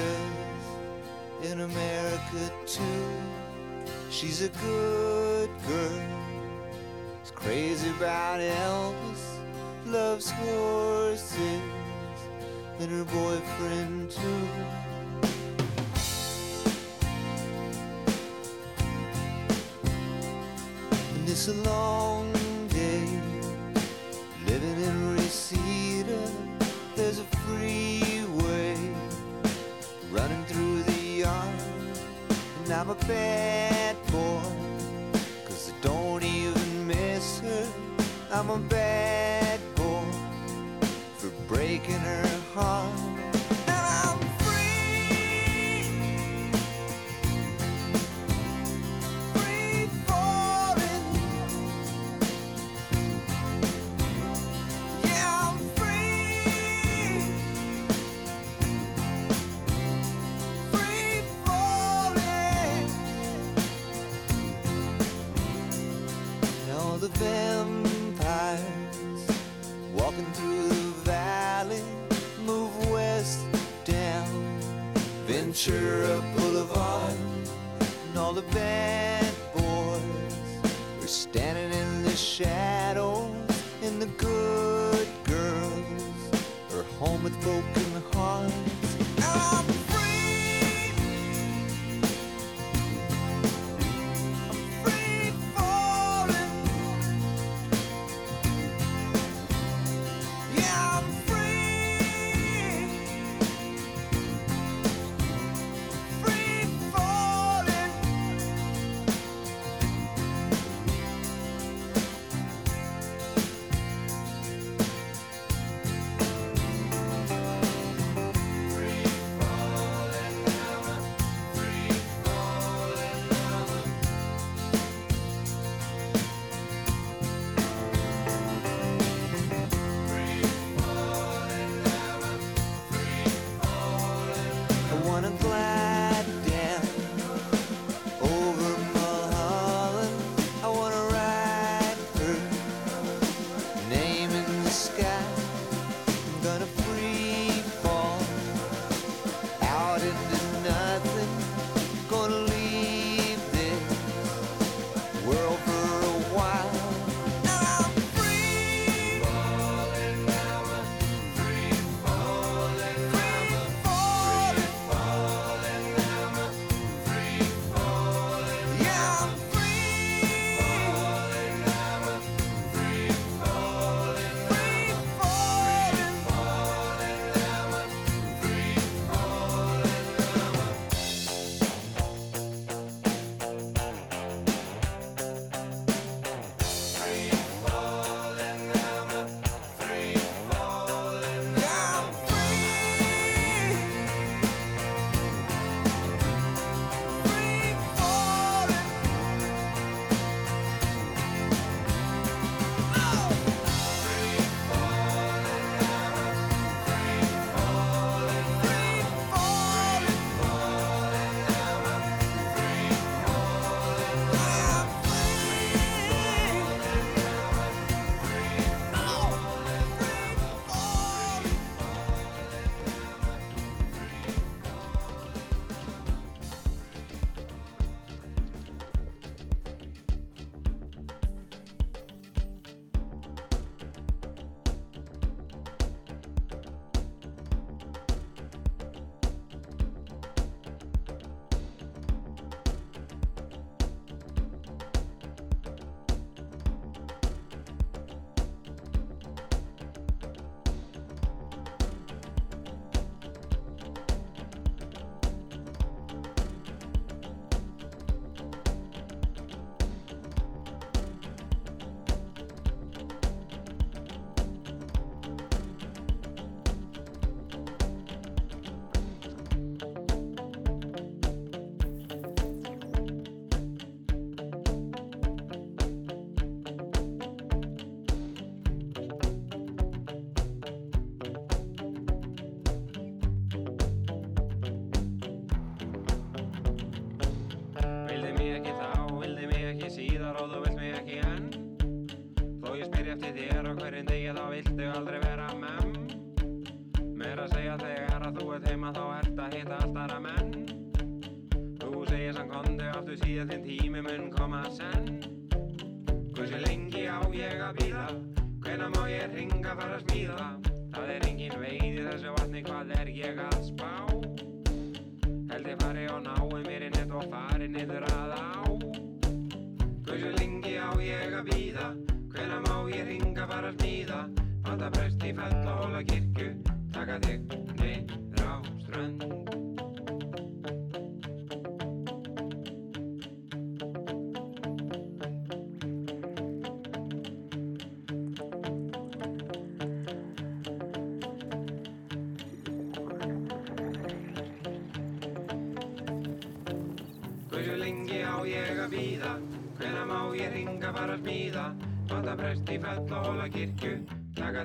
[1.44, 3.35] in America too.
[4.16, 6.02] She's a good girl,
[7.22, 9.40] is crazy about Elvis,
[9.86, 11.62] loves horses
[12.80, 14.48] and her boyfriend too.
[21.16, 22.35] And it's a long
[33.02, 34.42] a bad boy,
[35.46, 37.68] cause I don't even miss her.
[38.32, 40.04] I'm a bad boy
[41.18, 43.05] for breaking her heart.
[67.18, 68.66] Vampires
[69.94, 71.82] walking through the valley
[72.46, 73.46] move west
[73.84, 74.60] down
[75.26, 77.18] Ventura Boulevard,
[77.80, 80.64] and all the bad boys
[81.02, 83.34] are standing in the shadows,
[83.82, 85.84] and the good girls
[86.74, 88.54] are home with broken hearts.
[89.24, 89.95] I'm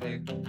[0.01, 0.40] Taka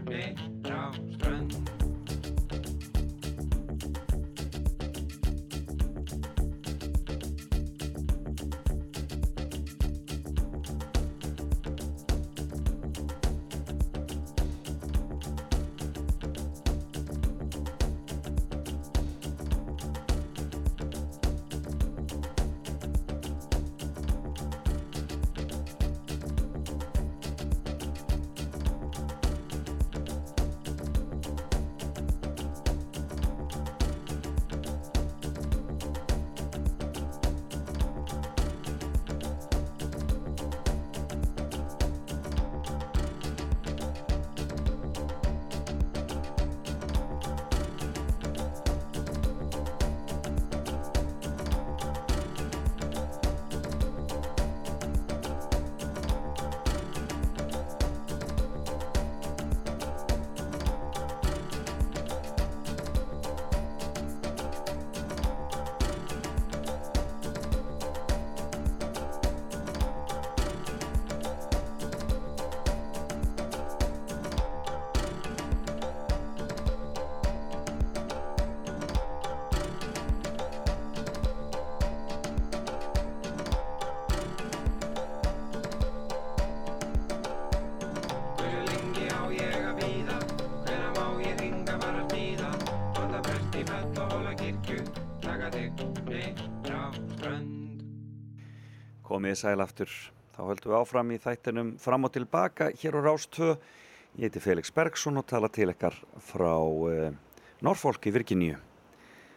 [99.22, 99.92] Komið sæl aftur.
[100.34, 103.50] Þá höldum við áfram í þættinum fram og tilbaka hér á Rás 2.
[104.18, 105.94] Ég heiti Felix Bergsson og tala til ykkar
[106.26, 107.12] frá uh,
[107.62, 108.56] Norfolk í Virginíu.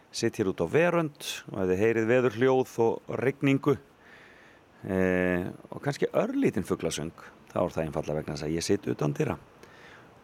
[0.09, 5.83] Sitt hér út á verönd og ef þið heyrið veður hljóð og regningu uh, og
[5.85, 7.13] kannski örlítinn fuglasöng
[7.51, 9.35] þá er það einfallega vegna þess að ég sitt utan dýra.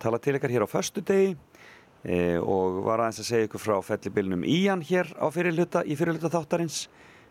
[0.01, 3.78] Tala til ykkar hér á föstu degi uh, og var aðeins að segja ykkur frá
[3.91, 6.88] fellibilnum Ían hér á fyrirluta, í fyrirluta þáttarins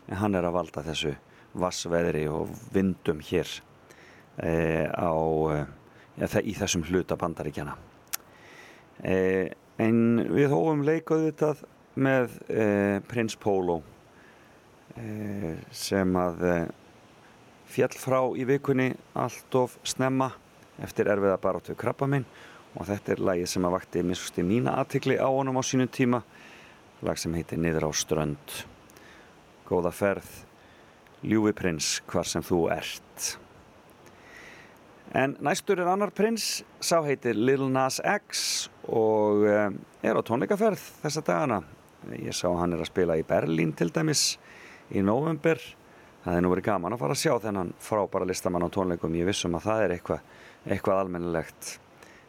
[0.07, 1.11] en hann er að valda þessu
[1.57, 3.49] vassveðri og vindum hér
[4.41, 5.11] e, á,
[5.55, 7.75] e, þe- í þessum hluta bandaríkjana.
[9.03, 9.99] E, en
[10.31, 11.53] við hófum leikaðu þetta
[12.01, 12.65] með e,
[13.07, 13.81] Prins Pólo
[15.71, 16.41] sem að
[17.71, 20.27] fjall frá í vikunni allt of snemma
[20.83, 22.25] eftir erfiða baráttu krabba minn
[22.75, 26.19] og þetta er lagið sem að vakti miskusti mína aðtikli á honum á sínum tíma.
[27.07, 28.57] Lag sem heitir Niður á strönd.
[29.65, 30.27] Góða ferð
[31.23, 33.35] ljúfi prins hvar sem þú ert.
[35.11, 40.81] En næstur er annar prins sá heitir Lil Nas X og um, er á tónleikaferð
[41.03, 41.59] þessa dagana.
[42.15, 44.39] Ég sá hann er að spila í Berlín til dæmis
[44.89, 45.59] í november
[46.23, 49.17] það er nú verið gaman að fara að sjá þennan frábæra listamann á tónleikum.
[49.17, 50.27] Ég vissum að það er eitthvað,
[50.67, 51.71] eitthvað almennilegt.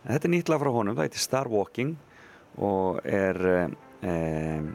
[0.02, 1.94] En þetta er nýtla frá honum, það heitir Star Walking
[2.62, 3.76] og er um,
[4.08, 4.72] um,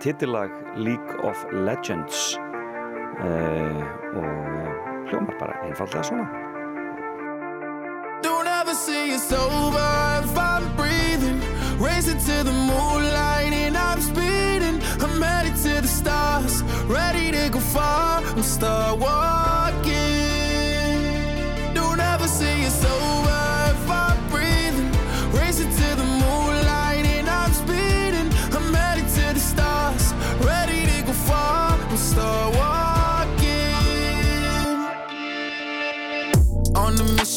[0.00, 2.38] titillag League of Legends
[3.20, 4.68] og uh,
[5.08, 6.26] hljómar bara einfallega svona
[8.22, 9.88] Don't ever say it's over
[10.22, 11.40] if I'm breathing.
[11.80, 14.76] Racing to the moonlight and I'm speeding.
[15.00, 19.49] I'm headed to the stars, ready to go far and start walking.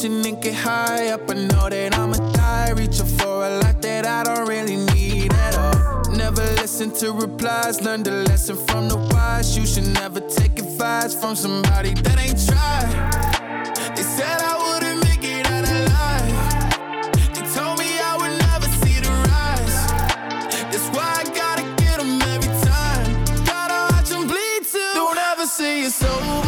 [0.03, 1.29] reaching and get high up.
[1.29, 5.57] I know that I'ma die, reaching for a life that I don't really need at
[5.57, 6.11] all.
[6.11, 9.57] Never listen to replies, learn the lesson from the wise.
[9.57, 13.95] You should never take advice from somebody that ain't tried.
[13.95, 16.35] They said I wouldn't make it out alive.
[17.33, 19.77] They told me I would never see the rise.
[20.71, 23.45] That's why I gotta get them every time.
[23.45, 24.91] Gotta watch them bleed too.
[24.95, 26.42] Don't ever say it's over.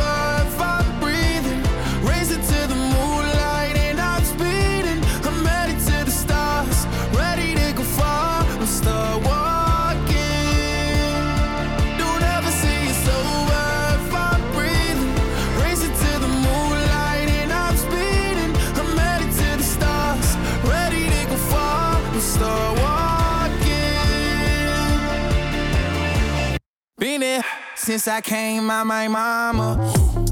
[27.86, 29.78] Since I came out my mama.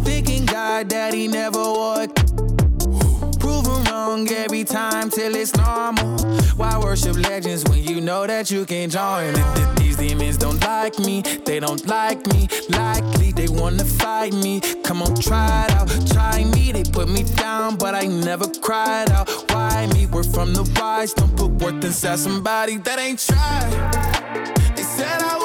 [0.04, 2.16] Thinking God daddy never would.
[3.40, 6.18] Proven wrong every time till it's normal.
[6.58, 9.36] Why worship legends when you know that you can join?
[9.36, 12.48] Th- These demons don't like me, they don't like me.
[12.70, 14.60] Likely they wanna fight me.
[14.84, 16.72] Come on, try it out, try me.
[16.72, 19.30] They put me down, but I never cried out.
[19.52, 20.08] Why me?
[20.08, 23.72] We're from the wise, don't put worth inside somebody that ain't tried.
[24.76, 25.43] They said I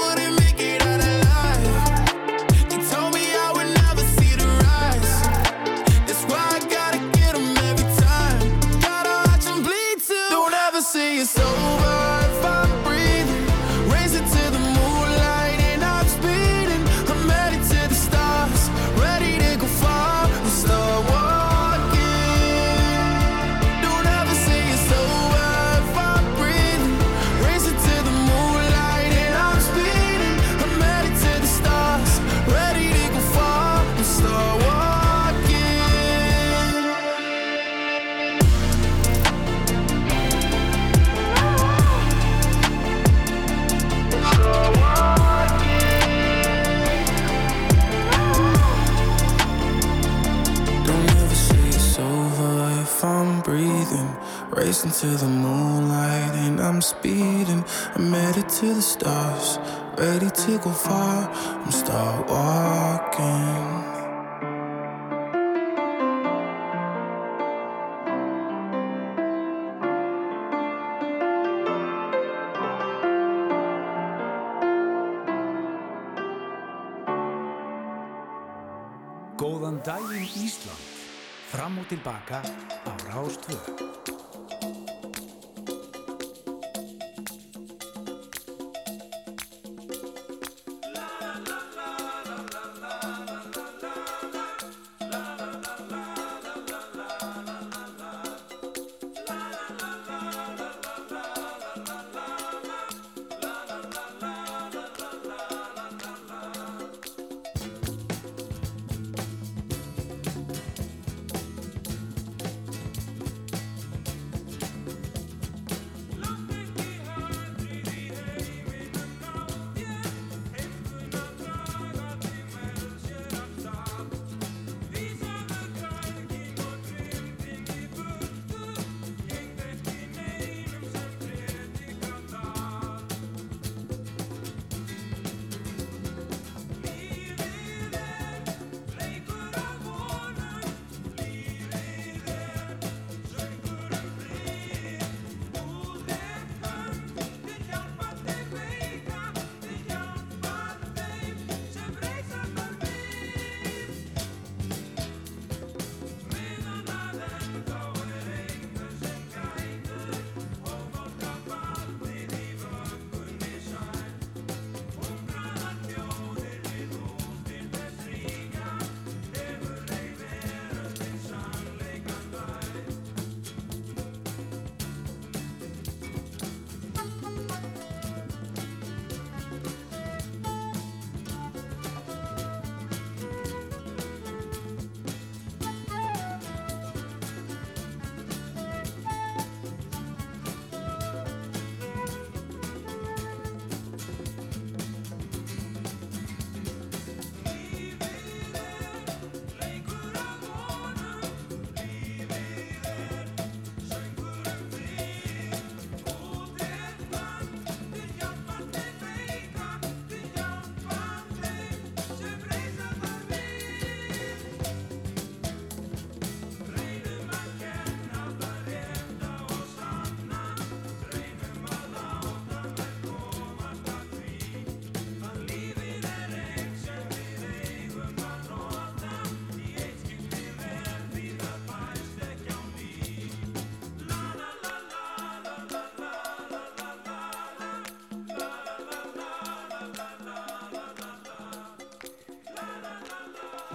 [54.99, 57.65] to the moonlight and I'm speeding.
[57.95, 59.61] I'm headed to the stars,
[59.97, 61.31] ready to go far.
[61.65, 63.85] I'm start walking.
[79.39, 80.83] Góðan daginn Ísland.
[81.55, 82.43] Fram og tilbaka
[82.83, 84.18] á Rástvö.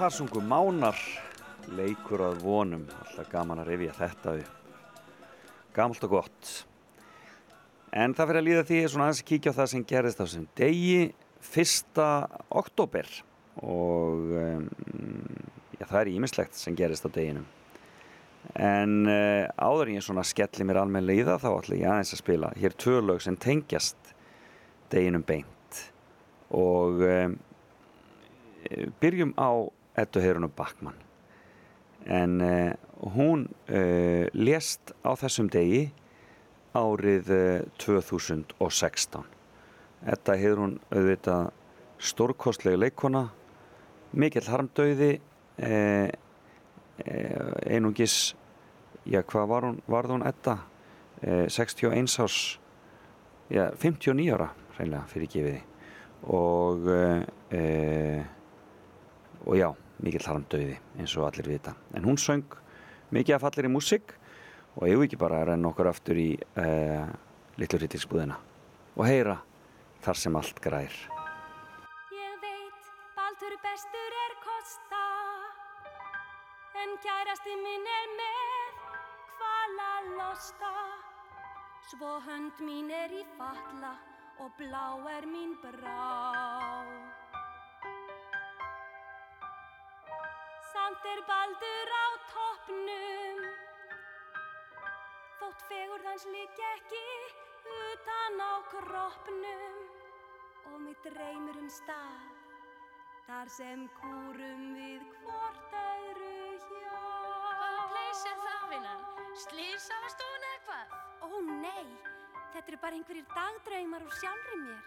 [0.03, 0.97] Þar sungu mánar,
[1.77, 4.31] leikur að vonum, alltaf gaman að rifja þetta.
[5.71, 6.47] Gamalt og gott.
[7.95, 10.23] En það fyrir að líða því svona aðeins að kíkja á það sem gerist á
[10.25, 10.97] þessum degi
[11.47, 12.07] fyrsta
[12.51, 13.07] oktober
[13.63, 14.65] og um,
[15.79, 17.45] já, það er ímislegt sem gerist á deginum.
[18.59, 22.11] En uh, áður en ég svona skelli mér almennilega í það þá ætla ég aðeins
[22.17, 24.11] að spila hér tvö lög sem tengjast
[24.91, 25.79] deginum beint
[26.51, 27.39] og um,
[28.99, 30.97] byrjum á Eddu Heirunu Backmann
[32.05, 32.71] en uh,
[33.15, 35.85] hún uh, lést á þessum degi
[36.75, 39.33] árið uh, 2016
[40.03, 41.53] Edda hefur hún auðvitað
[42.03, 43.27] stórkostlega leikona
[44.13, 45.13] mikill harmdauði
[45.57, 48.33] eh, eh, einungis
[49.07, 50.57] já hvað var hún, varð hún Edda?
[51.23, 52.59] Eh, 61 árs
[53.49, 55.61] já 59 ára reynilega fyrir gefiði
[56.33, 58.23] og eh,
[59.45, 59.69] og já
[60.03, 61.73] mikill harmdauði eins og allir vita.
[61.95, 62.59] En hún söng
[63.13, 64.15] mikið af allir í músík
[64.75, 67.07] og ég ekki bara renna okkur aftur í uh,
[67.61, 68.37] litlu rítilsbúðina
[68.97, 69.37] og heyra
[70.03, 70.95] þar sem allt grær.
[72.13, 75.03] Ég veit, Baldur bestur er kosta
[76.83, 78.79] En kærasti minn er með
[79.37, 80.73] Hvala losta.
[81.91, 83.93] Svo hönd mín er í falla
[84.41, 86.02] Og blá er mín brá
[96.13, 97.05] Fegurðans lík ekki
[97.73, 99.77] utan á kroppnum
[100.69, 102.27] og mig dreymir um stað
[103.25, 106.99] þar sem kúrum við hvort öðru hjá.
[107.57, 109.01] Hvaða place er það, vinnan?
[109.45, 110.93] Slísavast hún eða hvað?
[111.25, 111.89] Ó nei,
[112.53, 114.85] þetta eru bara einhverjir dagdraumar úr sjálfri mér.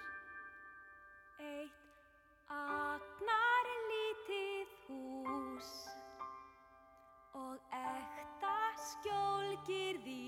[1.49, 5.75] Eitt agnar lítið hús
[7.43, 8.57] og ekta
[8.93, 10.26] skjólgirðing Úti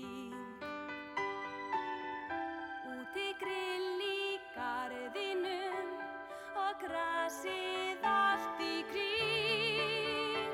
[7.29, 10.49] grasið allt í kring.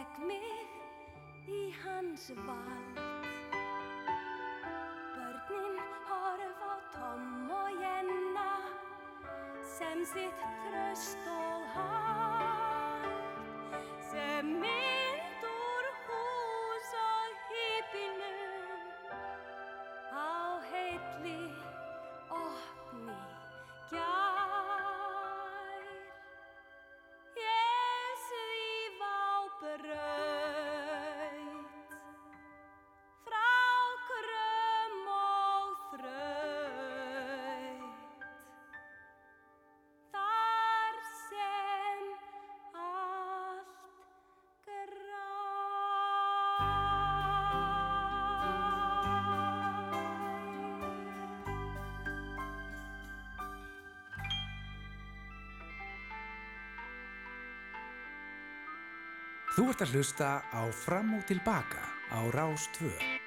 [0.00, 3.00] legg meg i hans valg.
[5.14, 5.76] Børnin
[6.08, 8.48] har fått tom og gjenna,
[9.76, 12.59] sem sitt trøst og.
[59.50, 61.82] Þú ert að hlusta á Fram og Tilbaka
[62.14, 63.19] á Rás 2.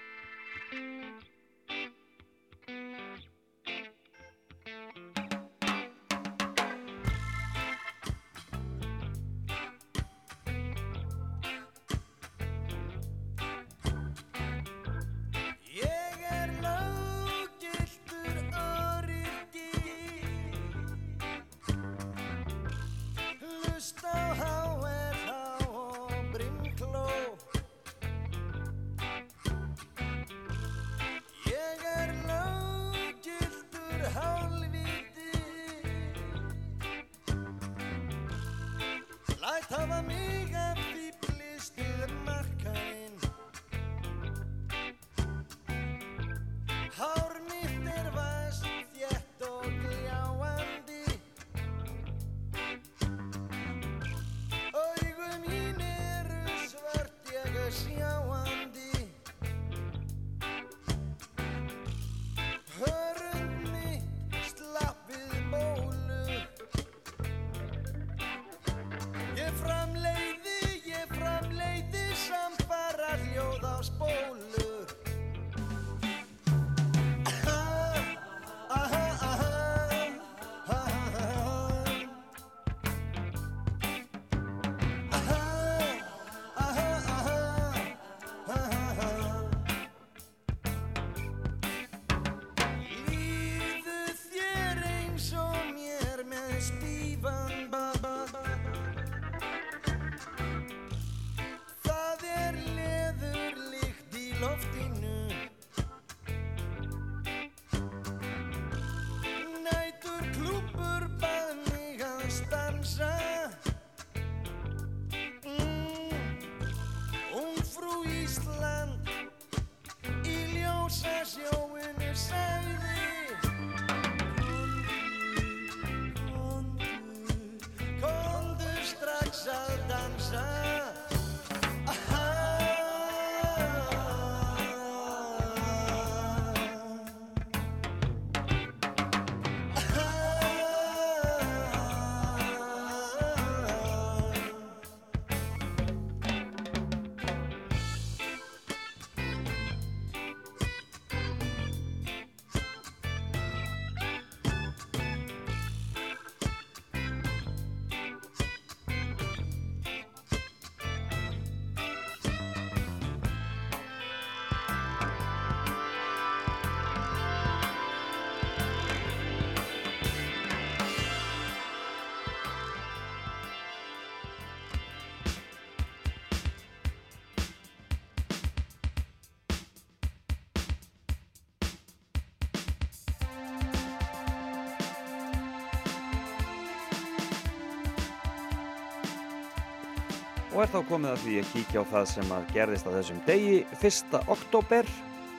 [190.53, 193.21] Og er þá komið að því að kíkja á það sem að gerðist á þessum
[193.25, 194.17] degi 1.
[194.35, 194.85] oktober.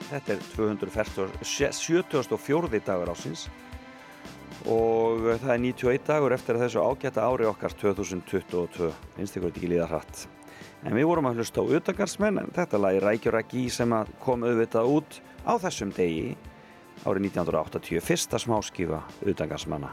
[0.09, 2.81] Þetta er 274.
[2.83, 3.45] dagur ásins
[4.71, 8.91] og það er 91 dagur eftir að þessu ágæta ári okkar 2022.
[9.15, 10.17] Finnst ykkur ekki líða hratt.
[10.85, 14.91] En við vorum að hlusta á utangarsmenn en þetta lagi Rækjuræki sem að kom auðvitað
[14.97, 15.11] út
[15.47, 16.35] á þessum degi
[17.05, 18.03] árið 1980.
[18.03, 19.01] Fyrsta smáskífa
[19.31, 19.91] utangarsmanna.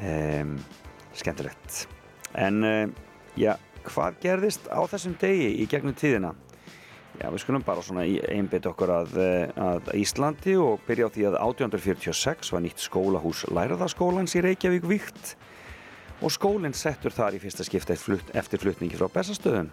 [0.00, 0.56] Um,
[1.12, 1.88] skemmtilegt.
[2.34, 2.94] En um,
[3.38, 3.54] já,
[3.88, 6.34] hvað gerðist á þessum degi í gegnum tíðina?
[7.14, 11.26] Já, við skulum bara svona einbytt okkur að, eh, að Íslandi og byrja á því
[11.28, 15.36] að 1846 var nýtt skólahús Læraðaskólans í Reykjavík víkt
[16.20, 19.70] og skólinn settur þar í fyrsta skipta eftir flutningi frá Bessastöðum.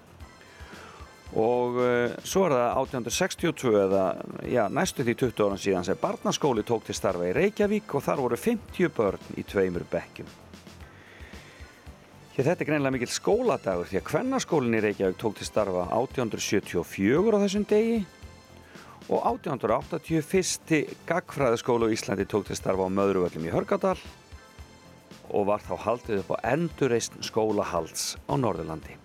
[1.31, 4.05] Og uh, svo er það 1862 eða
[4.51, 8.25] já, næstu því 20 ára síðan sem barnaskóli tók til starfa í Reykjavík og þar
[8.25, 10.27] voru 50 börn í tveimur bekkjum.
[12.41, 17.37] Hér þetta er greinilega mikill skóladagur því að kvennarskólinn í Reykjavík tók til starfa 1874
[17.37, 17.99] á þessum degi
[19.13, 20.79] og 1881.
[21.05, 23.93] gagfræðaskóla á Íslandi tók til starfa á Möðruvöllum í Hörgadal
[25.29, 28.97] og var þá haldið upp á endurreist skólahalds á Norðurlandi.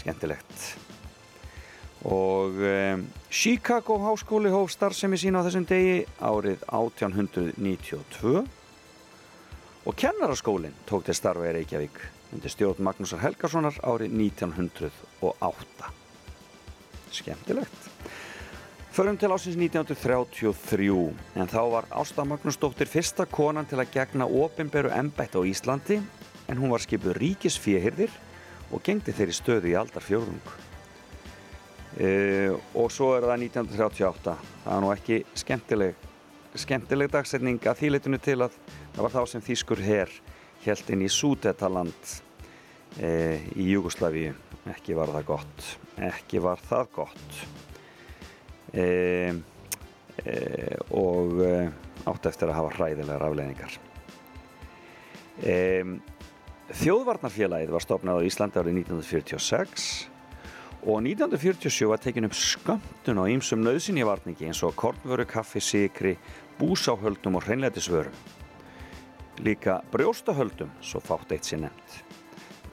[0.00, 0.66] Skemmtilegt.
[2.08, 8.63] Og um, Chicago háskóli hóf starfsemi sína á þessum degi árið 1892
[9.84, 11.98] og kennaraskólinn tók til starfa í Reykjavík
[12.32, 15.90] undir stjórn Magnúsar Helgasonar árið 1908.
[17.12, 17.90] Skemmtilegt.
[18.94, 20.88] Förum til ásins 1933
[21.36, 26.00] en þá var Ásta Magnúsdóttir fyrsta konan til að gegna ofinberu embætt á Íslandi
[26.48, 28.14] en hún var skipuð ríkisfíhyrðir
[28.72, 30.54] og gengdi þeirri stöðu í aldarfjörðung.
[31.94, 34.32] Uh, og svo er það 1938
[34.64, 36.08] það er nú ekki skemmtileg
[36.58, 38.56] skemmtileg dagsetning að þýleitinu til að
[38.94, 40.14] það var þá sem Þýskur herr
[40.64, 42.12] held inn í Súdetaland
[43.02, 44.32] uh, í Júgoslavíu
[44.72, 45.66] ekki var það gott.
[46.00, 47.42] Ekki var það gott.
[48.74, 49.42] Uh,
[50.94, 51.40] og
[52.06, 53.74] átt eftir að hafa hræðilegar afleðingar
[56.72, 59.88] Þjóðvarnarfélagið var stopnað á Íslandi árið 1946
[60.84, 66.16] og 1947 var tekin upp skömmtun á ýmsum nöðsynjavarningi eins og kornvöru, kaffi, sikri,
[66.58, 68.16] búsáhöldum og hreinlætisvörum.
[69.42, 71.96] Líka brjóstahöldum, svo fátt eitt sér nefnt.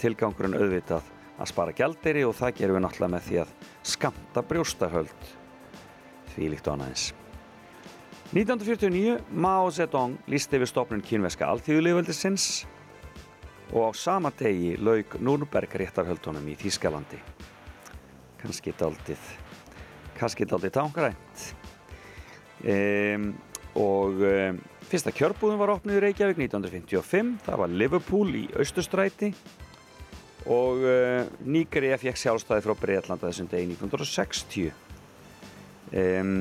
[0.01, 1.07] Tilgangurinn auðvitað
[1.41, 3.55] að spara gjalderi og það gerum við náttúrulega með því að
[3.93, 5.31] skamta brjóstahöld
[6.35, 7.07] því líkt á aðeins.
[8.31, 12.45] 1949 Mao Zedong lísti við stopnun kínveska alþjóðulegveldisins
[13.73, 17.19] og á sama degi laug Núrberg réttarhöldunum í Þýskalandi
[18.41, 19.25] kannski daldið
[20.15, 21.43] kannski daldið tángrænt
[22.63, 23.31] um,
[23.79, 29.29] og um, fyrsta kjörbúðum var opnið í Reykjavík 1955 það var Liverpool í Östustræti
[30.51, 34.71] og uh, Nígeri fekk sjálfstæði frá Breitlanda þessum degi 1960
[35.93, 36.37] um,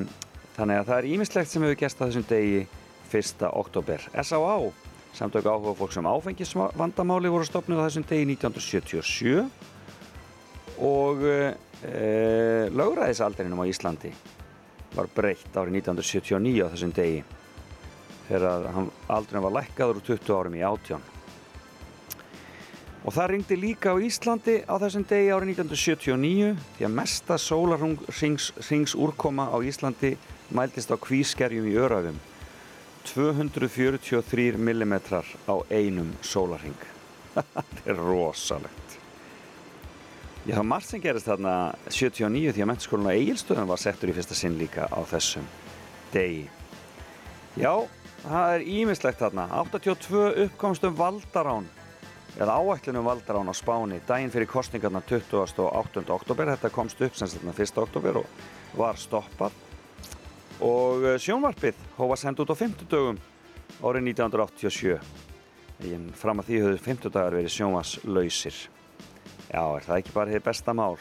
[0.58, 2.60] þannig að það er ímislegt sem hefur gæst að þessum degi
[3.10, 3.46] 1.
[3.50, 4.56] oktober S.A.A.
[5.18, 9.44] samtök áhuga fólk sem áfengisvandamáli voru stopnið á þessum degi 1977
[10.80, 11.50] og uh,
[11.80, 14.10] Uh, lögræðisaldrinum á Íslandi
[14.96, 17.22] var breytt árið 1979 á þessum degi
[18.28, 18.68] þegar
[19.10, 21.10] aldrinum var lækkaður úr 20 árum í 18
[23.00, 28.92] Og það ringdi líka á Íslandi á þessum degi árið 1979 því að mesta sólarrings
[28.92, 30.12] úrkoma á Íslandi
[30.52, 32.20] mæltist á kvískerjum í Örafum.
[33.08, 34.94] 243 mm
[35.48, 36.76] á einum sólarring.
[37.32, 38.79] Þetta er rosalegt.
[40.50, 41.50] Já, það var margt sem gerist þarna
[41.94, 45.44] 79 því að mentaskólinu á Egilstöðum var settur í fyrsta sinn líka á þessum
[46.10, 46.48] degi.
[47.54, 47.70] Já,
[48.24, 49.44] það er ímislegt þarna.
[49.60, 51.68] 82 uppkomstum Valdarán
[52.34, 56.02] eða áætlunum Valdarán á Spáni daginn fyrir kostningarna 28.
[56.16, 56.50] oktober.
[56.56, 57.80] Þetta komst upp sem þetta 1.
[57.84, 58.42] oktober og
[58.74, 59.54] var stoppað.
[60.66, 63.22] Og eh, sjónvarpið hófa sendt út á 50 dögum
[63.86, 64.98] árið 1987.
[65.94, 68.62] En fram að því höfðu 50 dagar verið sjónvarslausir.
[69.50, 70.98] Já, er það ekki bara þið besta mál?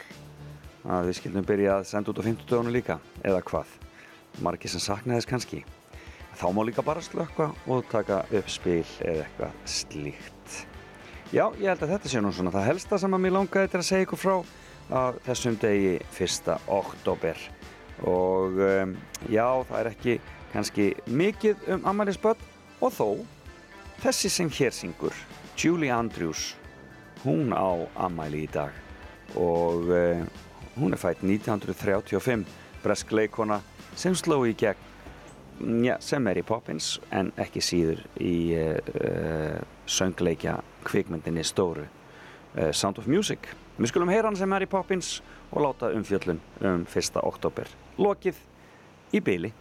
[0.89, 3.75] Að við skildum byrja að senda út á 50 dögunum líka, eða hvað?
[4.41, 5.59] Margir sem saknaðis kannski.
[6.39, 10.57] Þá má líka bara slökka og taka upp spil eða eitthvað slíkt.
[11.29, 13.81] Já, ég held að þetta sé nú svona það helsta sem að mér langaði til
[13.83, 14.35] að segja ykkur frá
[14.97, 15.91] að þessum degi
[16.25, 16.53] 1.
[16.73, 17.43] oktober.
[18.09, 18.95] Og um,
[19.29, 20.15] já, það er ekki
[20.55, 22.41] kannski mikið um Amaliðsböld
[22.81, 23.07] og þó
[24.01, 25.13] þessi sem hér syngur,
[25.59, 26.55] Julie Andrews,
[27.23, 27.69] hún á
[27.99, 28.71] Amali í dag
[29.37, 30.21] og uh,
[30.79, 32.45] hún er fætt 1935,
[32.83, 33.59] bresk leikona
[33.95, 39.59] sem sló í gegn ja, sem Mary Poppins en ekki síður í uh,
[39.89, 43.51] söngleikja kvikmyndinni stóru uh, Sound of Music.
[43.79, 45.19] Við skulum heyra hann sem Mary Poppins
[45.51, 47.21] og láta umfjöllun um 1.
[47.23, 47.67] oktober.
[47.99, 48.39] Lokið
[49.15, 49.53] í byli.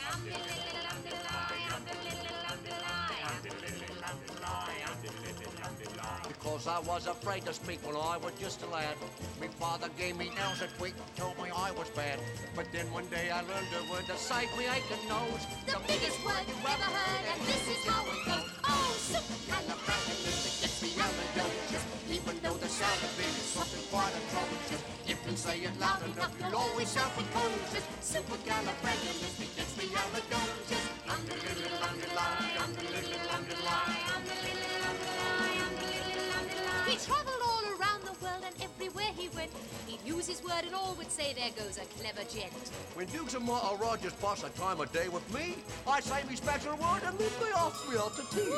[6.50, 8.96] Because I was afraid to speak when I was just a lad.
[9.40, 12.18] My father gave me nails a tweak, told me I was bad.
[12.56, 15.46] But then one day I learned a word to save me aching nose.
[15.70, 18.50] The biggest word you've ever heard, and this is how it goes.
[18.66, 21.86] Oh, supercalifragilisticexpialidocious.
[22.18, 24.82] Even though the sound of it is something quite atrocious.
[25.06, 27.86] If you say it loud enough, you'll always sound precocious.
[28.02, 30.82] Supercalifragilisticexpialidocious.
[31.14, 33.99] Underlittle, underlie, underlittle, underlie, underlittle,
[37.10, 39.50] traveled all around the world and everywhere he went,
[39.88, 42.54] he'd use his word and all would say, there goes a clever gent.
[42.94, 45.56] When Dukes and Martha Rogers pass a time of day with me,
[45.88, 48.54] I say me special word and then they ask me to tea.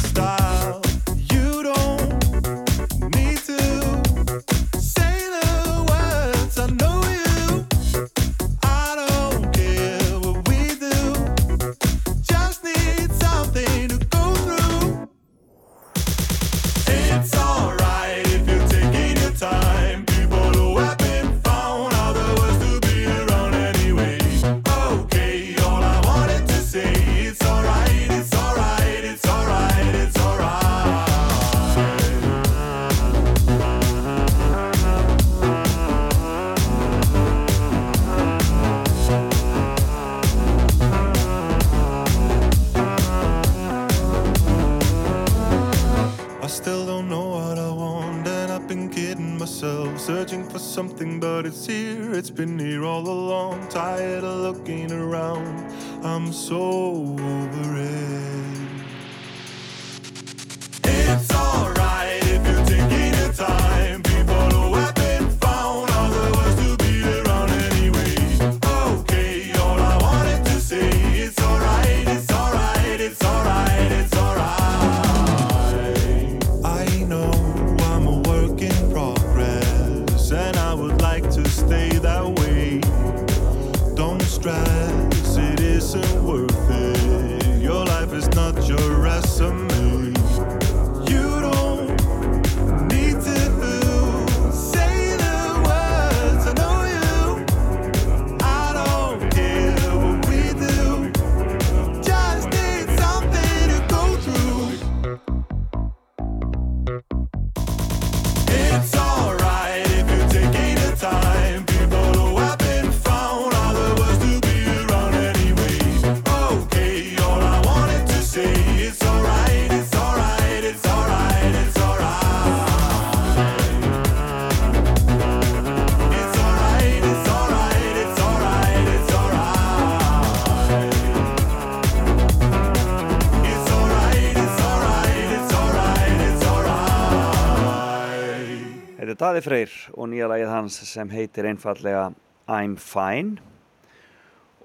[139.32, 142.10] Daði Freyr og nýja lagið hans sem heitir einfallega
[142.52, 143.38] I'm Fine.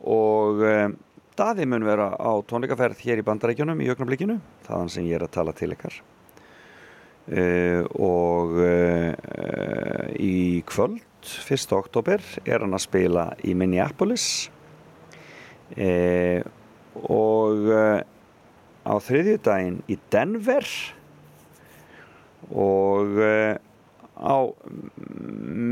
[0.02, 0.97] Og um,
[1.38, 5.36] Daði mun vera á tónleikaferð hér í Bandarækjunum í augnablikinu, þaðan sem ég er að
[5.36, 6.01] tala til ykkar.
[7.30, 9.14] Uh, og uh,
[10.18, 10.98] í kvöld
[11.47, 11.68] 1.
[11.78, 14.48] oktober er hann að spila í Minneapolis.
[15.78, 16.43] Uh,
[17.06, 17.70] og
[18.82, 20.66] á þriðjudaginn í Denver.
[22.51, 23.22] Og
[24.16, 24.36] á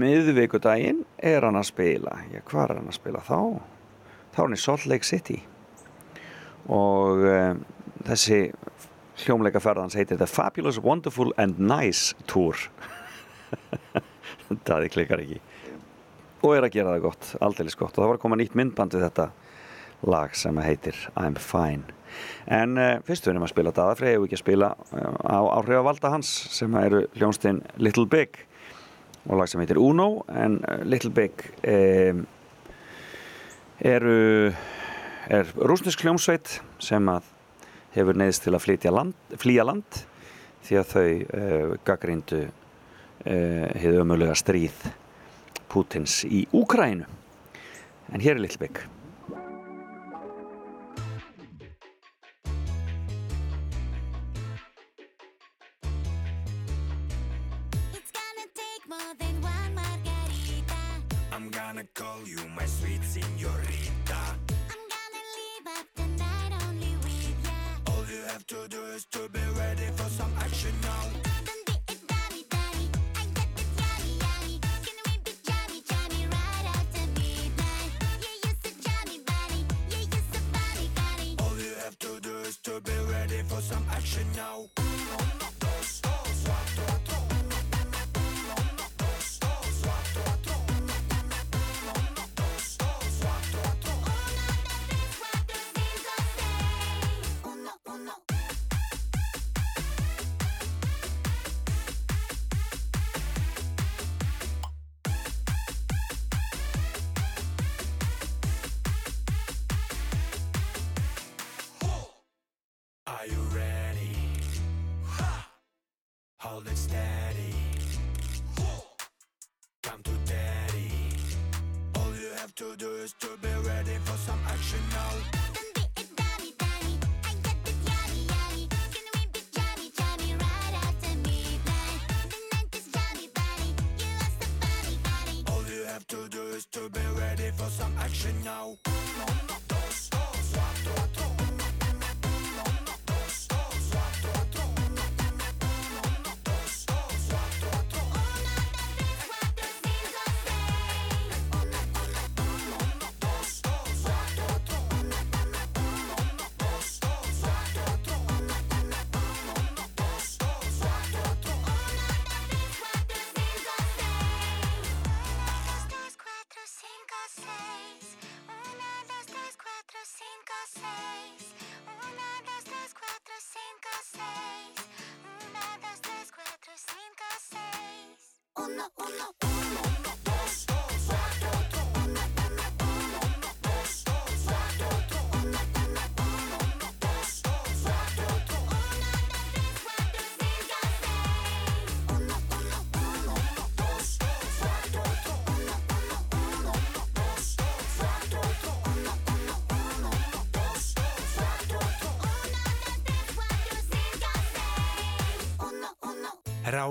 [0.04, 2.18] miðvikudaginn er hann að spila.
[2.32, 3.40] Já, hvað er hann að spila þá?
[4.34, 5.38] þá er hann í Salt Lake City.
[6.74, 7.54] Og uh,
[8.08, 8.40] þessi
[9.24, 12.58] hljómleika ferðans heitir The Fabulous, Wonderful and Nice Tour.
[14.66, 15.40] Það klikkar ekki.
[16.44, 17.94] Og er að gera það gott, aldeilis gott.
[17.94, 19.30] Og það var að koma nýtt myndband við þetta
[20.04, 21.93] lag sem heitir I'm Fine
[22.46, 26.12] en uh, fyrst við erum að spila Daðafrey og ekki að spila uh, á áhrifavalda
[26.12, 28.40] hans sem eru hljónstinn Little Big
[29.24, 30.24] og lag sem heitir Uno.
[30.28, 32.24] En uh, Little Big um,
[33.84, 34.18] eru
[35.32, 37.30] er rúsnesk hljómsveit sem að
[37.94, 40.02] hefur neyðist til að land, flýja land
[40.64, 42.40] því að þau gaggríndu
[43.24, 44.84] hefur ömulega stríð
[45.72, 47.06] Pútins í Úkrænu
[48.12, 48.82] en hér er Little Big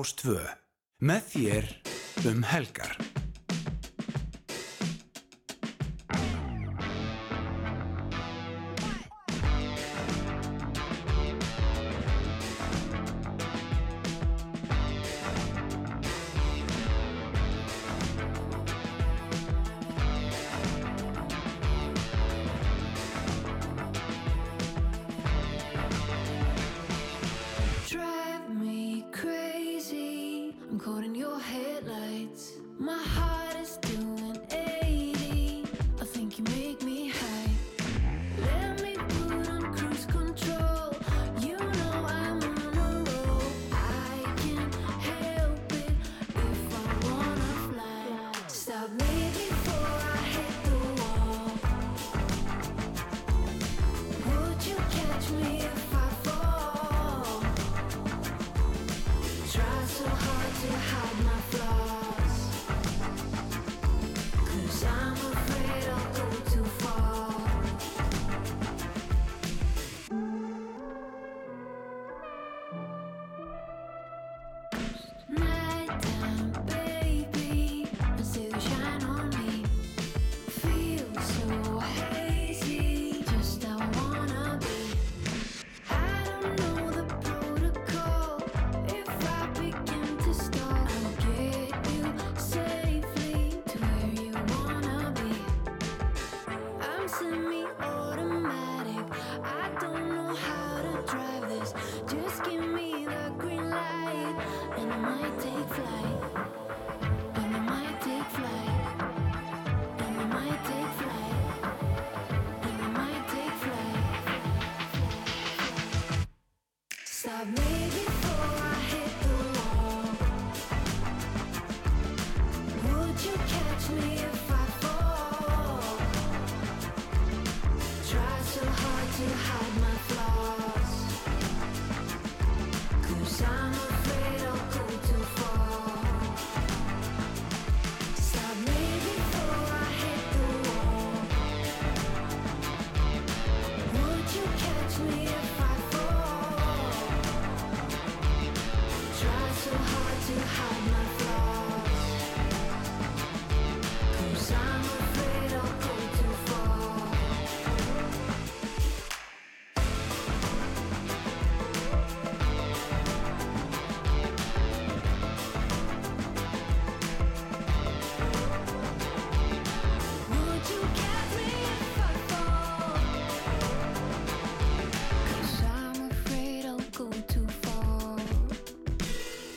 [0.04, 0.36] Rástvö.
[1.00, 1.70] Með þér
[2.28, 3.03] um helgar.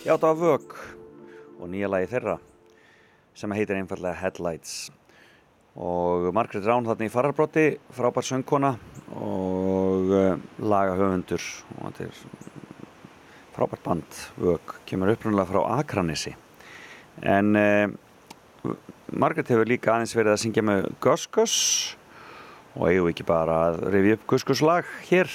[0.07, 0.75] Já, þetta var Vög
[1.59, 2.37] og nýja lagi þeirra
[3.35, 4.75] sem heitir einfallega Headlights.
[5.75, 7.65] Og Margrét Rán þarna í fararbrotti
[7.97, 8.71] frábær söngkona
[9.19, 11.43] og uh, lagahöfundur.
[11.75, 12.21] Og þetta er
[13.57, 14.21] frábært band.
[14.39, 16.37] Vög, kemur upprunnulega frá Akranissi
[17.27, 18.77] en uh,
[19.11, 21.59] Margrét hefur líka aðeins verið að syngja með Gus Gus
[22.77, 25.35] og eigum ekki bara að rifja upp Gus Gus lag hér,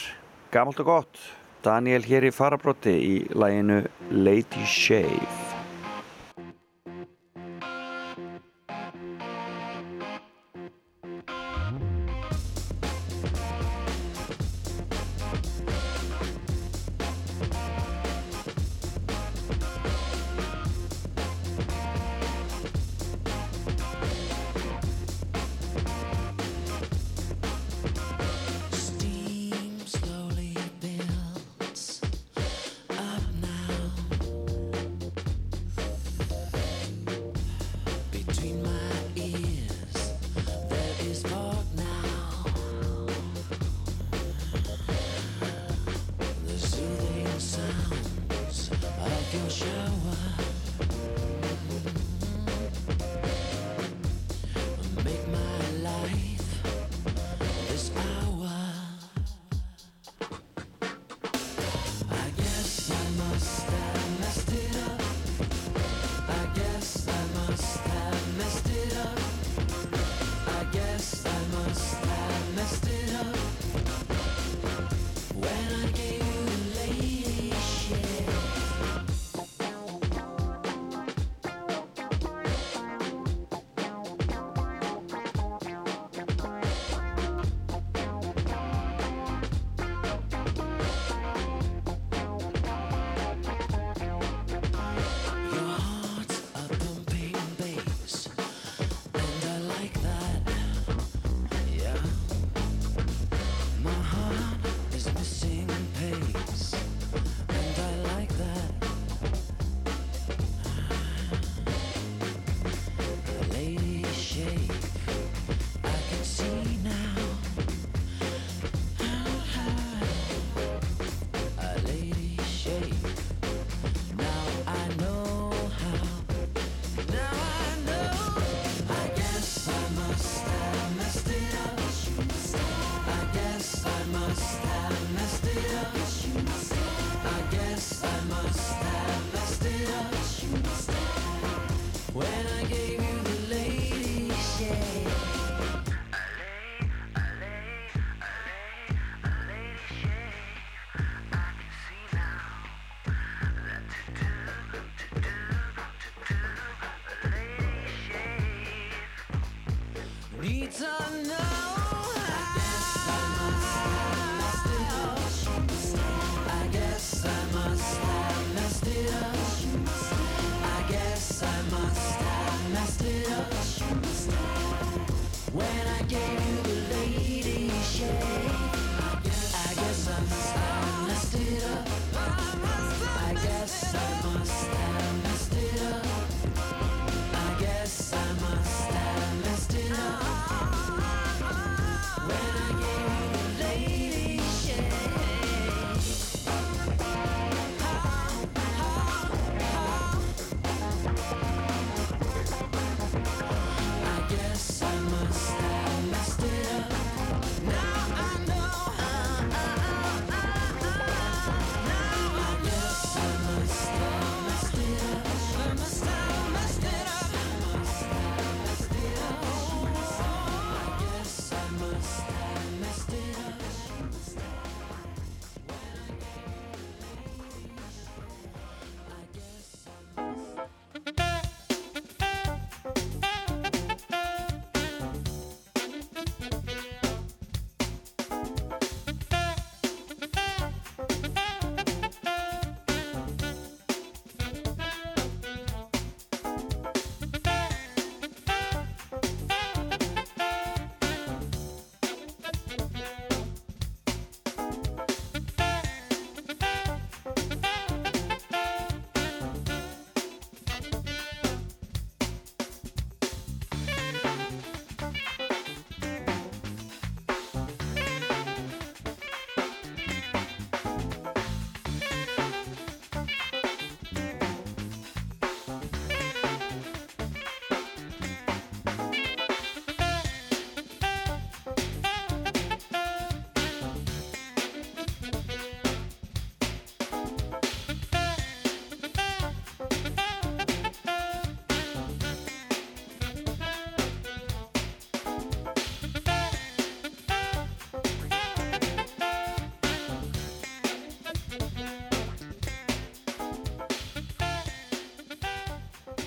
[0.56, 1.24] gamalt og gott
[1.62, 5.41] Daniel hér í farabrotti í laginu Lady Shave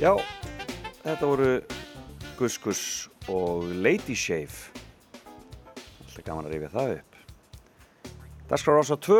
[0.02, 0.10] Já,
[1.04, 1.48] þetta voru
[2.34, 2.80] Gus Gus
[3.30, 4.72] og Lady Shave.
[6.02, 7.18] Alltaf gaman að rifja það upp.
[8.50, 9.18] Daskar ása 2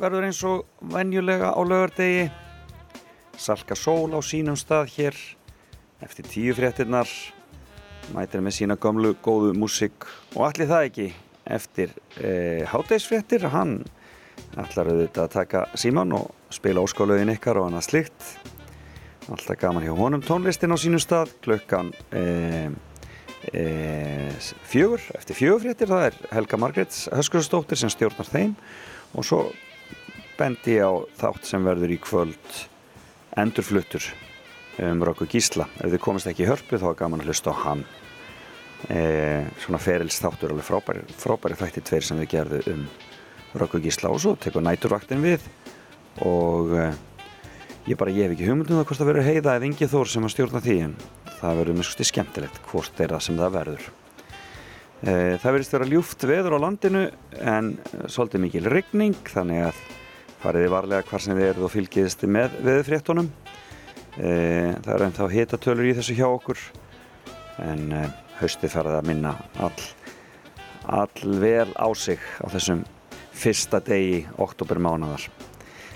[0.00, 2.30] verður eins og venjulega á lögardegi.
[3.36, 5.18] Salka sól á sínum stað hér
[6.00, 7.10] eftir tíu fréttinnar.
[8.16, 11.10] Mætir með sína gömlu góðu músík og allir það ekki
[11.44, 13.44] eftir eh, hátægisfréttir.
[13.52, 13.82] Hann
[14.56, 18.30] ætlar auðvitað að taka síman og spila óskálaugin ykkar og annað slikt.
[19.30, 20.22] Alltaf gaman hjá honum.
[20.26, 22.70] Tónlistin á sínum stað klukkan e,
[23.54, 23.64] e,
[24.66, 28.56] fjögur, eftir fjögur fréttir það er Helga Margrets Höskursdóttir sem stjórnar þeim.
[29.14, 29.44] Og svo
[30.38, 32.56] bendi ég á þátt sem verður í kvöld
[33.38, 34.08] endurfluttur
[34.82, 35.68] um Rokku Gísla.
[35.78, 37.84] Ef þið komist ekki í hörpu þá er gaman að hlusta á hann.
[38.90, 39.00] E,
[39.62, 44.10] svona ferils þáttur alveg frábæri, frábæri þætti tveir sem við gerðum um Rokku Gísla.
[44.10, 45.46] Og svo tekur næturvaktin við
[46.26, 46.88] og e,
[47.88, 50.26] ég bara, ég hef ekki hugmyndum það hvort það verður heiða eða Ingi Þór sem
[50.26, 50.94] að stjórna því en
[51.38, 53.86] það verður mjög skemmtilegt hvort er það sem það verður.
[55.00, 57.04] E, það verðist vera ljúft veður á landinu
[57.40, 57.70] en
[58.04, 59.80] svolítið mikil rigning þannig að
[60.42, 63.30] fariði varlega hvar sem þið eruð og fylgiðist með veðurfréttunum.
[64.20, 64.30] E,
[64.84, 66.64] það er ennþá hitatölur í þessu hjá okkur
[67.64, 67.86] en
[68.40, 69.84] haustið farið að minna all,
[71.00, 72.84] all vel á sig á þessum
[73.40, 75.24] fyrsta degi oktober mánadar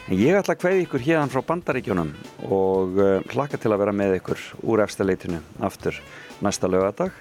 [0.05, 2.11] En ég ætla að kveði ykkur hérna frá bandaríkjónum
[2.53, 5.97] og uh, hlakka til að vera með ykkur úr efstaleitinu aftur
[6.45, 7.15] næsta lögadag.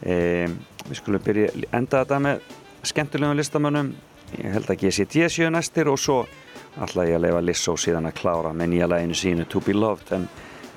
[0.00, 0.46] E,
[0.88, 2.46] við skulum byrja enda þetta með
[2.88, 3.90] skemmtilegum listamönnum.
[4.36, 6.22] Ég held að GCT séu næstir og svo
[6.80, 10.12] ætla ég að leifa Lissó síðan að klára með nýja læginu sínu To Be Loved.
[10.16, 10.26] En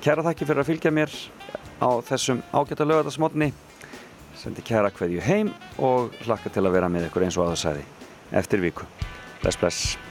[0.04, 1.16] kæra þakki fyrir að fylgja mér
[1.80, 3.50] á þessum ágæta lögadagsmotni.
[4.40, 7.88] Sendi kæra kveðju heim og hlakka til að vera með ykkur eins og aðeins aði
[8.40, 8.88] eftir viku.
[9.40, 10.09] Bless, bless.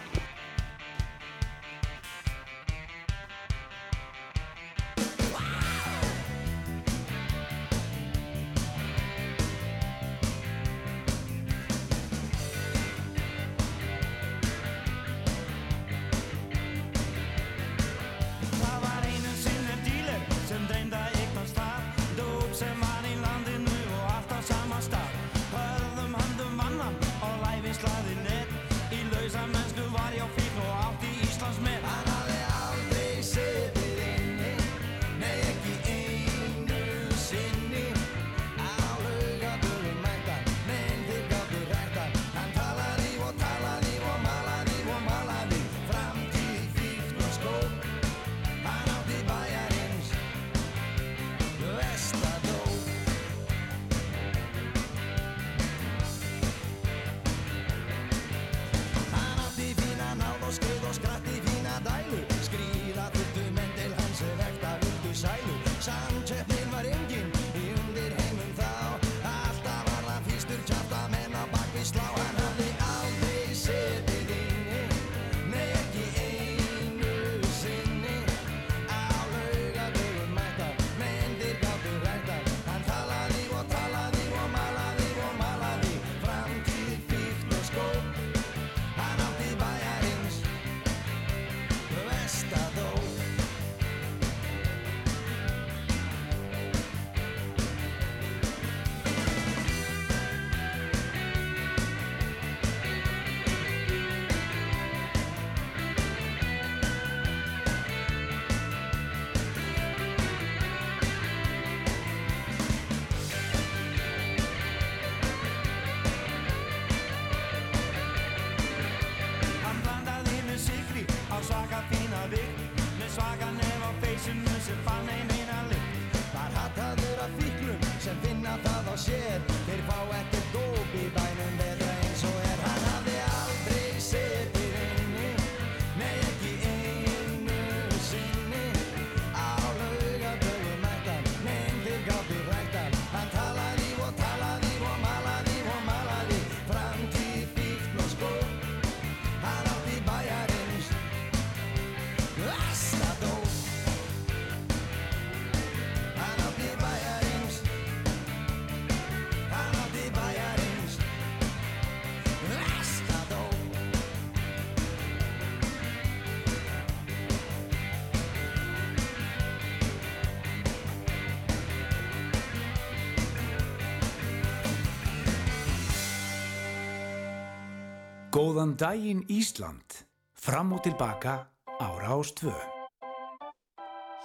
[178.29, 180.05] Góðan daginn Ísland,
[180.37, 181.49] fram og tilbaka
[181.81, 182.53] ára ástvö.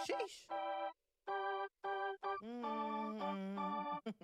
[0.04, 0.44] Sýs!
[2.44, 4.04] Mm.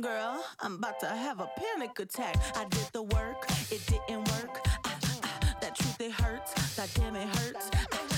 [0.00, 2.36] Girl, I'm about to have a panic attack.
[2.56, 4.62] I did the work, it didn't work.
[4.86, 6.54] Ah, ah, that truth, it hurts.
[6.76, 7.68] That damn, it hurts.
[7.92, 8.08] Ah,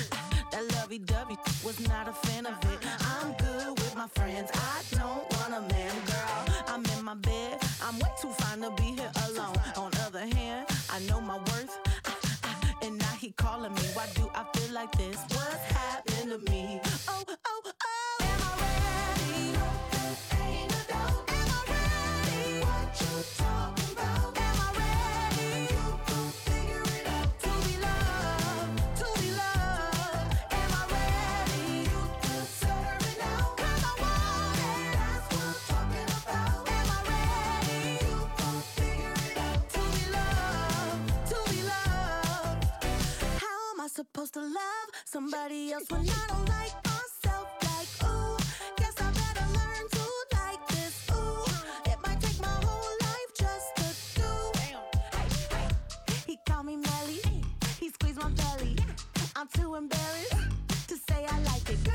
[0.53, 2.79] that lovey-dovey was not a fan of it.
[3.01, 3.76] I'm good.
[4.07, 4.51] my friends.
[4.55, 6.55] I don't want a man, girl.
[6.69, 7.59] I'm in my bed.
[7.83, 9.57] I'm way too fine to be here alone.
[9.77, 11.79] On other hand, I know my worth.
[12.05, 12.13] I,
[12.45, 13.83] I, and now he calling me.
[13.95, 15.17] Why do I feel like this?
[15.31, 16.81] What's happened to me?
[17.09, 18.46] Oh, oh, oh.
[43.97, 47.49] supposed to love somebody else when I don't like myself?
[47.63, 48.37] Like, ooh,
[48.77, 50.05] guess I better learn to
[50.37, 51.09] like this.
[51.13, 54.31] Ooh, it might take my whole life just to do.
[56.27, 57.23] He called me Melly,
[57.81, 58.77] he squeezed my belly.
[59.35, 60.35] I'm too embarrassed
[60.89, 61.86] to say I like it.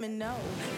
[0.00, 0.77] let me know.